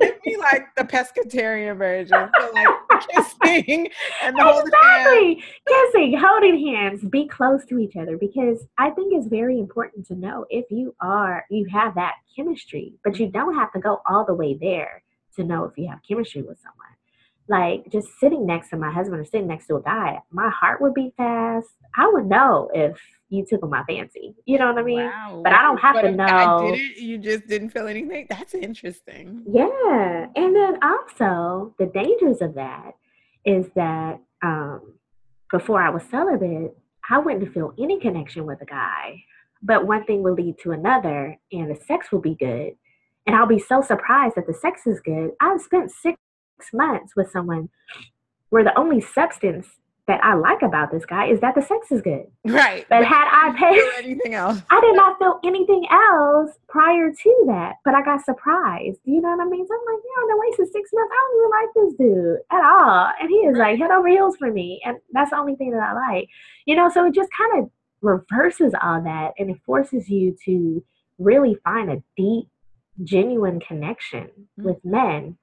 [0.00, 2.28] it'd be like the pescatarian version.
[2.38, 2.66] So like
[3.08, 3.88] kissing
[4.22, 5.42] and the exactly.
[5.66, 10.14] Kissing, holding hands, be close to each other because I think it's very important to
[10.14, 14.24] know if you are, you have that chemistry, but you don't have to go all
[14.24, 15.02] the way there
[15.36, 16.86] to know if you have chemistry with someone.
[17.48, 20.80] Like just sitting next to my husband or sitting next to a guy, my heart
[20.80, 21.68] would beat fast.
[21.96, 24.34] I would know if you tickle my fancy.
[24.46, 25.04] You know what I mean?
[25.04, 25.42] Wow.
[25.44, 26.24] But I don't have but to know.
[26.24, 28.26] I did it, you just didn't feel anything.
[28.28, 29.44] That's interesting.
[29.48, 30.26] Yeah.
[30.34, 32.92] And then also the dangers of that
[33.44, 34.94] is that um,
[35.52, 36.76] before I was celibate,
[37.08, 39.22] I wouldn't feel any connection with a guy.
[39.62, 42.76] But one thing will lead to another, and the sex will be good.
[43.26, 45.30] And I'll be so surprised that the sex is good.
[45.40, 46.16] I've spent six
[46.72, 47.68] months with someone
[48.50, 49.66] where the only substance
[50.06, 52.26] that I like about this guy is that the sex is good.
[52.46, 52.86] Right.
[52.88, 57.74] But, had I paid anything else, I did not feel anything else prior to that.
[57.84, 59.00] But I got surprised.
[59.04, 59.66] You know what I mean?
[59.66, 61.12] So I'm like, yeah, I've been wasting six months.
[61.12, 63.12] I don't even like this dude at all.
[63.20, 64.80] And he is like head over heels for me.
[64.84, 66.28] And that's the only thing that I like.
[66.66, 70.84] You know, so it just kind of reverses all that and it forces you to
[71.18, 72.46] really find a deep,
[73.04, 74.64] genuine connection mm-hmm.
[74.64, 75.36] with men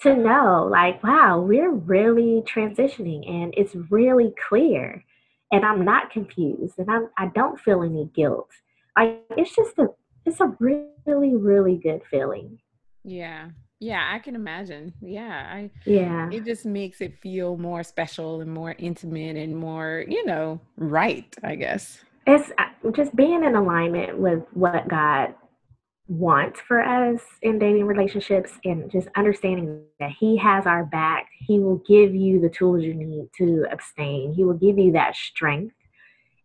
[0.00, 5.04] to know like wow we're really transitioning and it's really clear
[5.52, 8.50] and i'm not confused and i'm i don't feel any guilt.
[8.96, 9.88] Like it's just a
[10.26, 12.58] it's a really really good feeling.
[13.04, 13.50] Yeah.
[13.78, 14.92] Yeah i can imagine.
[15.00, 16.28] Yeah i yeah.
[16.30, 21.34] it just makes it feel more special and more intimate and more you know right
[21.42, 22.00] i guess.
[22.26, 25.34] It's uh, just being in alignment with what god
[26.10, 31.60] want for us in dating relationships and just understanding that he has our back he
[31.60, 34.32] will give you the tools you need to abstain.
[34.32, 35.74] He will give you that strength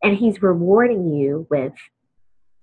[0.04, 1.74] and he's rewarding you with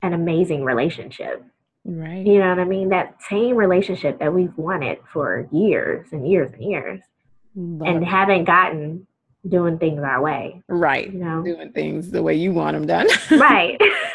[0.00, 1.44] an amazing relationship.
[1.84, 2.24] Right.
[2.24, 2.90] You know what i mean?
[2.90, 7.00] That same relationship that we've wanted for years and years and years
[7.56, 8.06] Love and it.
[8.06, 9.08] haven't gotten
[9.48, 11.12] doing things our way right.
[11.12, 11.42] you know?
[11.42, 13.08] Doing things the way you want them done.
[13.40, 13.80] Right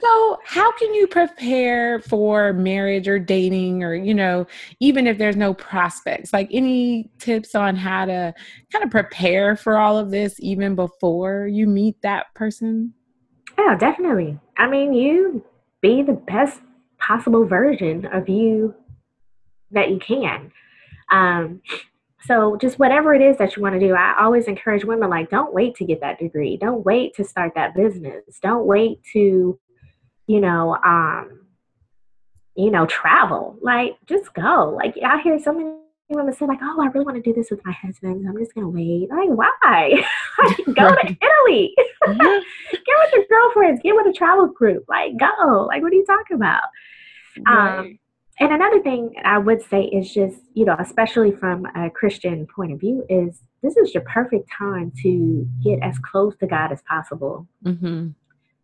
[0.00, 4.46] so how can you prepare for marriage or dating or you know
[4.80, 6.32] even if there's no prospects?
[6.32, 8.34] Like any tips on how to
[8.72, 12.94] kind of prepare for all of this even before you meet that person?
[13.58, 14.38] Yeah definitely.
[14.56, 15.44] I mean you
[15.80, 16.60] be the best
[16.98, 18.74] possible version of you
[19.70, 20.52] that you can.
[21.10, 21.62] Um
[22.22, 25.30] so just whatever it is that you want to do i always encourage women like
[25.30, 26.58] don't wait to get that degree.
[26.58, 28.22] Don't wait to start that business.
[28.42, 29.58] Don't wait to
[30.30, 31.40] you know um
[32.54, 35.74] you know travel like just go like i hear so many
[36.08, 38.54] women say like oh i really want to do this with my husband i'm just
[38.54, 39.90] gonna wait like why
[40.74, 41.08] go right.
[41.08, 42.16] to italy mm-hmm.
[42.16, 46.06] get with your girlfriends get with a travel group like go like what are you
[46.06, 46.62] talking about
[47.44, 47.78] right.
[47.78, 47.98] um
[48.40, 52.72] and another thing I would say is just, you know, especially from a Christian point
[52.72, 56.80] of view, is this is your perfect time to get as close to God as
[56.88, 57.46] possible.
[57.62, 58.08] Mm-hmm.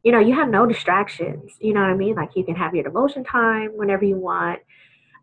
[0.07, 1.57] You know, you have no distractions.
[1.59, 2.15] You know what I mean?
[2.15, 4.61] Like you can have your devotion time whenever you want.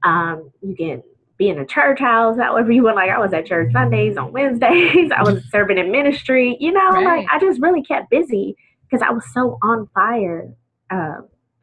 [0.03, 1.01] Um, you can
[1.37, 2.97] be in a church house however you want.
[2.97, 5.09] Like I was at church Sundays, on Wednesdays.
[5.15, 6.57] I was serving in ministry.
[6.59, 7.19] You know, right.
[7.19, 10.53] like I just really kept busy because I was so on fire
[10.89, 11.21] uh,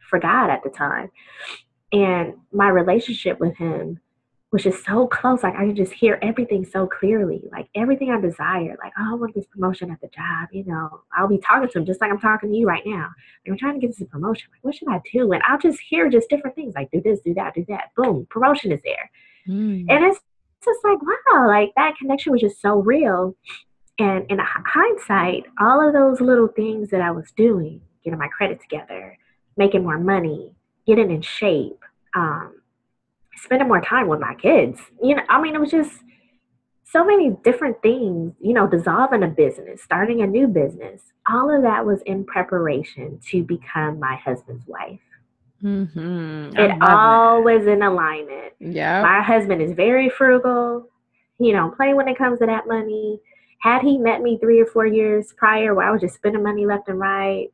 [0.08, 1.10] for God at the time.
[1.92, 4.00] And my relationship with him
[4.52, 5.42] was just so close.
[5.42, 7.42] Like I could just hear everything so clearly.
[7.52, 8.76] Like everything I desire.
[8.82, 10.48] Like, oh, I want this promotion at the job.
[10.52, 13.10] You know, I'll be talking to him just like I'm talking to you right now.
[13.46, 14.48] Like, I'm trying to get this promotion.
[14.52, 15.32] Like, what should I do?
[15.32, 16.74] And I'll just hear just different things.
[16.74, 17.90] Like, do this, do that, do that.
[17.96, 19.10] Boom, promotion is there.
[19.48, 19.86] Mm.
[19.88, 20.20] And it's
[20.64, 23.36] just like, wow, like that connection was just so real.
[23.98, 28.60] And in hindsight, all of those little things that I was doing, getting my credit
[28.60, 29.16] together,
[29.56, 30.54] making more money,
[30.86, 31.84] getting in shape,
[32.14, 32.59] um,
[33.42, 34.80] spending more time with my kids.
[35.02, 35.92] You know, I mean, it was just
[36.84, 41.02] so many different things, you know, dissolving a business, starting a new business.
[41.28, 45.00] All of that was in preparation to become my husband's wife.
[45.62, 46.56] Mm-hmm.
[46.56, 48.54] It all was in alignment.
[48.58, 49.02] Yeah.
[49.02, 50.88] My husband is very frugal,
[51.38, 53.20] you know, play when it comes to that money.
[53.60, 56.64] Had he met me three or four years prior where I was just spending money
[56.64, 57.48] left and right,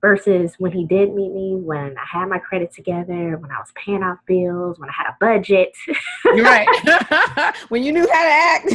[0.00, 3.72] versus when he did meet me when I had my credit together, when I was
[3.74, 5.76] paying off bills, when I had a budget.
[6.24, 7.54] You're right.
[7.68, 8.70] when you knew how to act.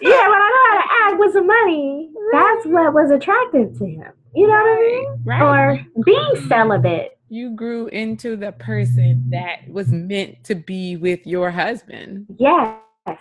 [0.00, 3.86] yeah, when I knew how to act with some money, that's what was attractive to
[3.86, 4.12] him.
[4.34, 5.22] You know what I mean?
[5.24, 5.42] Right.
[5.42, 7.18] Or being celibate.
[7.30, 12.26] You grew into the person that was meant to be with your husband.
[12.38, 13.18] Yes.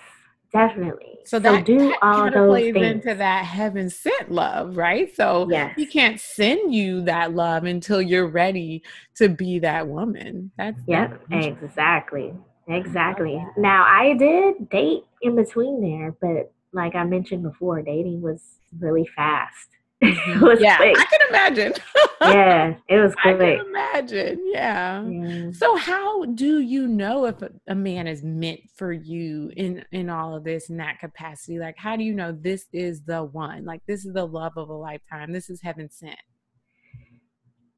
[0.53, 1.19] Definitely.
[1.25, 3.05] So that, do that all those plays things.
[3.05, 5.13] into that heaven sent love, right?
[5.15, 5.73] So Yes.
[5.75, 8.83] he can't send you that love until you're ready
[9.15, 10.51] to be that woman.
[10.57, 12.33] That's Yep, exactly.
[12.69, 13.45] Exactly.
[13.57, 18.41] Now I did date in between there, but like I mentioned before, dating was
[18.79, 19.69] really fast.
[20.03, 20.45] Mm-hmm.
[20.45, 20.95] it was yeah, quick.
[20.95, 21.73] I can imagine.
[22.21, 23.41] yeah, it was quick.
[23.41, 24.51] I can imagine.
[24.53, 25.03] Yeah.
[25.07, 25.51] Yeah.
[25.51, 30.11] So how do you know if a, a man is meant for you in in
[30.11, 31.57] all of this in that capacity?
[31.57, 33.65] Like how do you know this is the one?
[33.65, 35.33] Like this is the love of a lifetime.
[35.33, 36.19] This is heaven sent.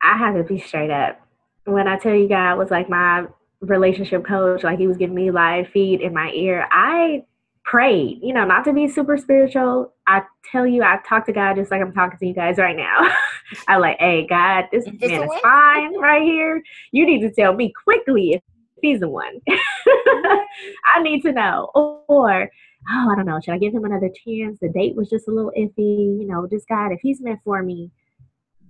[0.02, 1.22] I have to be straight up.
[1.64, 3.28] When I tell you God was like my
[3.62, 7.24] relationship coach, like he was giving me live feed in my ear, I
[7.70, 9.94] prayed, you know, not to be super spiritual.
[10.08, 12.76] I tell you, I talk to God just like I'm talking to you guys right
[12.76, 13.14] now.
[13.68, 16.64] I like, hey, God, this Is this man is fine right here.
[16.92, 18.42] You need to tell me quickly if
[18.82, 19.40] he's the one.
[19.48, 21.70] I need to know.
[21.76, 22.50] Or,
[22.90, 24.58] oh, I don't know, should I give him another chance?
[24.60, 26.20] The date was just a little iffy.
[26.20, 27.92] You know, just God, if he's meant for me,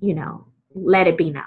[0.02, 0.46] you know,
[0.76, 1.44] let it be known.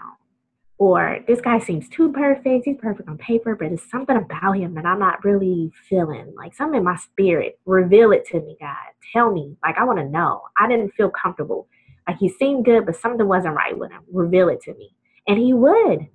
[0.78, 2.64] Or this guy seems too perfect.
[2.64, 6.34] He's perfect on paper, but there's something about him that I'm not really feeling.
[6.36, 7.58] Like something in my spirit.
[7.66, 8.76] Reveal it to me, God.
[9.12, 9.56] Tell me.
[9.62, 10.42] Like I want to know.
[10.58, 11.68] I didn't feel comfortable.
[12.08, 14.02] Like he seemed good, but something wasn't right with him.
[14.12, 14.94] Reveal it to me.
[15.28, 16.08] And he would.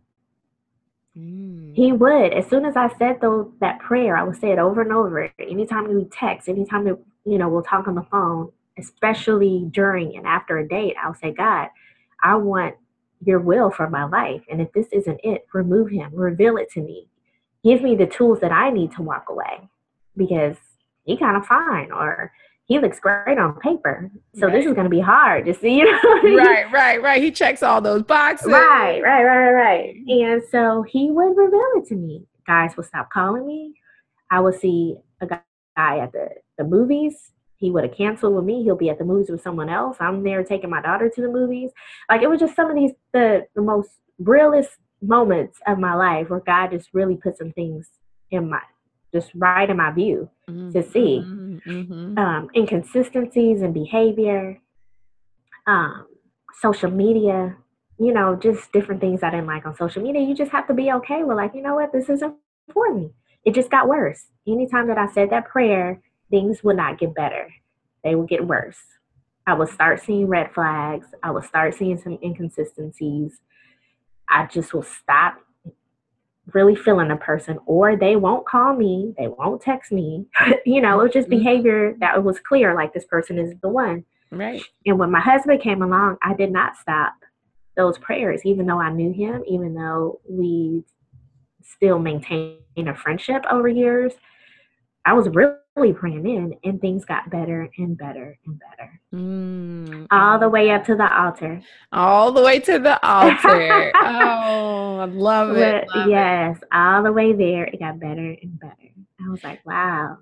[1.17, 1.73] Mm.
[1.73, 2.33] He would.
[2.33, 5.31] As soon as I said though that prayer, I would say it over and over.
[5.39, 10.27] Anytime we text, anytime that, you know, we'll talk on the phone, especially during and
[10.27, 11.69] after a date, I'll say, God,
[12.21, 12.75] I want
[13.26, 14.41] your will for my life.
[14.49, 17.07] And if this isn't it, remove him, reveal it to me.
[17.63, 19.70] Give me the tools that I need to walk away
[20.15, 20.57] because
[21.05, 22.32] he kind of fine or
[22.65, 24.11] he looks great on paper.
[24.36, 26.43] So this is going to be hard to see, you know?
[26.43, 27.24] right, right, right.
[27.24, 28.51] He checks all those boxes.
[28.51, 29.95] Right, right, right, right, right.
[29.95, 30.26] Mm-hmm.
[30.26, 32.26] And so he would reveal it to me.
[32.45, 33.74] Guys would stop calling me.
[34.30, 35.39] I would see a guy
[35.78, 37.32] at the, the movies.
[37.57, 38.63] He would have canceled with me.
[38.63, 39.97] He'll be at the movies with someone else.
[39.99, 41.71] I'm there taking my daughter to the movies.
[42.09, 43.89] Like it was just some of these the, the most
[44.19, 47.89] realest moments of my life where God just really put some things
[48.31, 48.61] in my
[49.13, 50.29] just right in my view.
[50.73, 51.23] to see.
[51.25, 52.17] Mhm.
[52.17, 54.59] um, inconsistencies in behavior,
[55.65, 56.07] um,
[56.61, 57.55] social media,
[57.99, 60.21] you know, just different things I didn't like on social media.
[60.21, 62.35] You just have to be okay with, like, you know what, this isn't
[62.73, 63.11] for me.
[63.45, 64.27] It just got worse.
[64.47, 67.53] Anytime that I said that prayer, things would not get better,
[68.03, 68.78] they would get worse.
[69.45, 73.39] I would start seeing red flags, I would start seeing some inconsistencies.
[74.30, 75.38] I just will stop
[76.53, 80.25] really feeling a person or they won't call me they won't text me
[80.65, 81.32] you know it was just Mhm.
[81.32, 84.61] behavior that was clear like this person is the one Right.
[84.86, 87.13] and when my husband came along i did not stop
[87.75, 90.84] those prayers even though i knew him even though we
[91.61, 94.13] still maintained a friendship over years
[95.05, 95.53] i was really
[95.93, 100.84] praying in and things got better and better and better Mm, all the way up
[100.86, 101.61] to the altar
[101.93, 103.91] all the way to the altar.
[103.95, 105.86] oh, I love it.
[105.88, 106.11] But love it.
[106.11, 108.73] yes all the way there it got better and better
[109.25, 110.17] i was like wow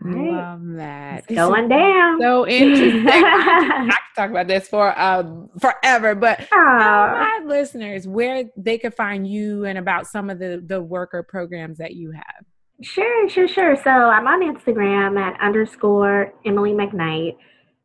[0.00, 1.24] right Love that.
[1.28, 3.06] it's going down So interesting.
[3.08, 8.94] I, I could talk about this for um forever, but my listeners where they could
[8.94, 12.44] find you and about some of the the worker programs that you have.
[12.82, 13.76] Sure, sure, sure.
[13.76, 17.36] So I'm on Instagram at underscore Emily McKnight.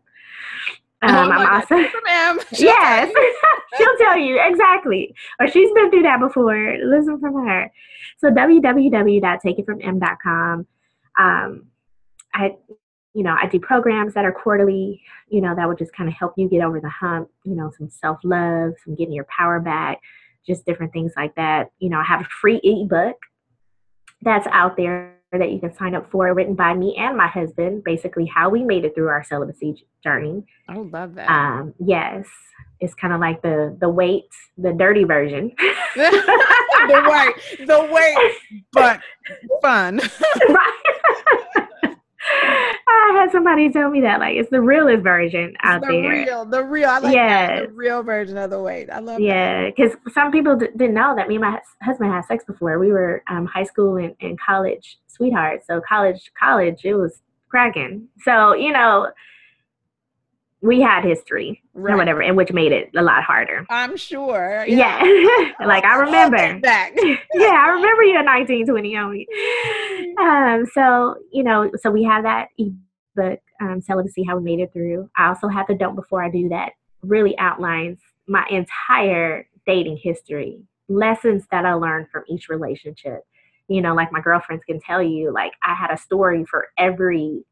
[1.02, 2.40] Um, oh I'm also from M.
[2.54, 3.12] She'll yes,
[3.78, 5.14] she'll tell you exactly.
[5.40, 6.78] Or she's been through that before.
[6.84, 7.70] Listen from her.
[8.20, 10.68] So www.takeitfromm.com.
[11.18, 11.68] Um,
[12.34, 12.56] I,
[13.14, 15.02] you know, I do programs that are quarterly.
[15.30, 17.30] You know, that would just kind of help you get over the hump.
[17.44, 20.00] You know, some self love, some getting your power back,
[20.46, 21.72] just different things like that.
[21.80, 23.18] You know, I have a free ebook
[24.22, 27.84] that's out there that you can sign up for, written by me and my husband.
[27.84, 30.44] Basically, how we made it through our celibacy journey.
[30.68, 31.30] I love that.
[31.30, 32.26] Um, yes,
[32.80, 34.26] it's kind of like the the Wait,
[34.58, 35.52] the dirty version.
[35.96, 39.02] the Wait, the Wait, but
[39.62, 40.02] fun.
[42.88, 46.02] I had somebody tell me that like it's the realest version out the there.
[46.02, 46.90] real, the real.
[46.90, 47.68] I like that.
[47.68, 48.90] The real version of the wait.
[48.92, 49.20] I love.
[49.20, 52.78] Yeah, because some people d- didn't know that me and my husband had sex before.
[52.78, 55.66] We were um, high school and, and college sweethearts.
[55.66, 58.08] So college, college, it was cracking.
[58.24, 59.08] So you know,
[60.66, 63.66] we had history or whatever, and which made it a lot harder.
[63.70, 64.66] I'm sure.
[64.68, 65.00] Yeah,
[65.66, 66.60] like I remember.
[66.60, 66.94] back.
[67.36, 69.26] yeah, I remember you at 19, 20 on.
[70.20, 72.48] Um, so, you know, so we have that
[73.16, 75.08] book, um, Celibacy How We Made It Through.
[75.16, 76.72] I also have the Don't Before I Do That,
[77.04, 80.60] really outlines my entire dating history,
[80.90, 83.22] lessons that I learned from each relationship.
[83.68, 87.46] You know, like my girlfriends can tell you, like I had a story for every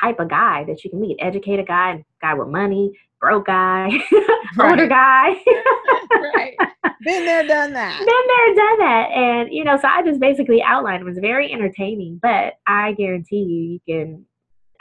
[0.00, 3.88] type of guy that you can meet educated guy, guy with money, broke guy,
[4.56, 4.70] right.
[4.70, 5.28] older guy.
[6.34, 6.56] right.
[7.02, 7.98] Been there, done that.
[7.98, 9.10] Been there, done that.
[9.12, 13.42] And, you know, so I just basically outlined it was very entertaining, but I guarantee
[13.42, 14.26] you, you can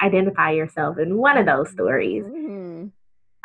[0.02, 2.24] identify yourself in one of those stories.
[2.24, 2.88] Mm-hmm.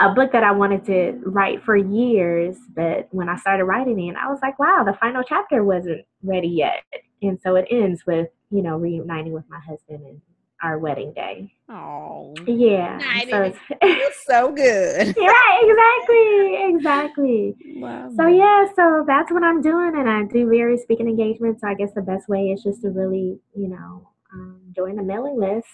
[0.01, 4.17] A book that I wanted to write for years, but when I started writing it,
[4.17, 6.85] I was like, wow, the final chapter wasn't ready yet.
[7.21, 10.21] And so it ends with, you know, reuniting with my husband and
[10.63, 11.53] our wedding day.
[11.69, 12.99] Oh, yeah.
[13.31, 13.53] So
[13.83, 15.17] it's so good.
[15.17, 17.57] right, exactly, exactly.
[17.81, 18.11] Wow.
[18.17, 21.61] So yeah, so that's what I'm doing, and I do various speaking engagements.
[21.61, 25.03] So I guess the best way is just to really, you know, um, join the
[25.03, 25.69] mailing list,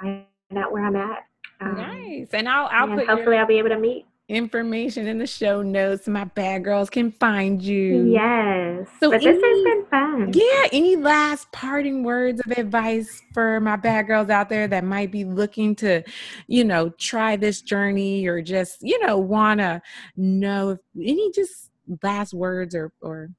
[0.00, 0.24] find
[0.56, 1.24] out where I'm at.
[1.60, 3.40] Um, nice, and I'll, I'll and hopefully your...
[3.40, 7.10] I'll be able to meet information in the show notes so my bad girls can
[7.12, 8.10] find you.
[8.10, 8.88] Yes.
[9.00, 10.32] So but any, this has been fun.
[10.32, 10.68] Yeah.
[10.72, 15.24] Any last parting words of advice for my bad girls out there that might be
[15.24, 16.02] looking to,
[16.46, 19.82] you know, try this journey or just, you know, wanna
[20.16, 21.70] know if any just
[22.02, 23.30] last words or or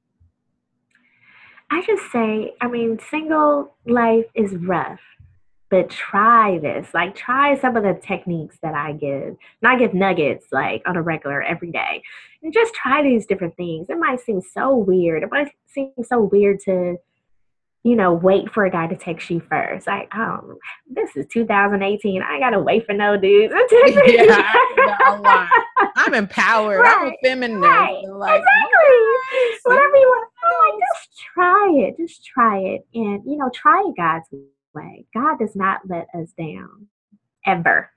[1.74, 5.00] I just say, I mean, single life is rough
[5.72, 6.94] but try this.
[6.94, 9.30] Like, try some of the techniques that I give.
[9.30, 12.04] And I give nuggets like on a regular every day.
[12.44, 13.88] And just try these different things.
[13.90, 15.24] It might seem so weird.
[15.24, 16.98] It might seem so weird to,
[17.84, 19.88] you know, wait for a guy to text you first.
[19.88, 20.58] Like, um,
[20.90, 22.22] this is 2018.
[22.22, 23.54] I gotta wait for no dudes.
[24.08, 24.52] yeah,
[25.96, 26.82] I'm empowered.
[26.82, 27.62] Right, I'm a feminist.
[27.62, 28.04] Right.
[28.10, 29.60] Like, exactly.
[29.64, 30.30] Whatever you want.
[30.44, 31.98] Like, just try it.
[31.98, 32.86] Just try it.
[32.94, 34.28] And, you know, try it God's
[34.74, 35.06] way.
[35.14, 36.88] God does not let us down
[37.46, 37.90] ever.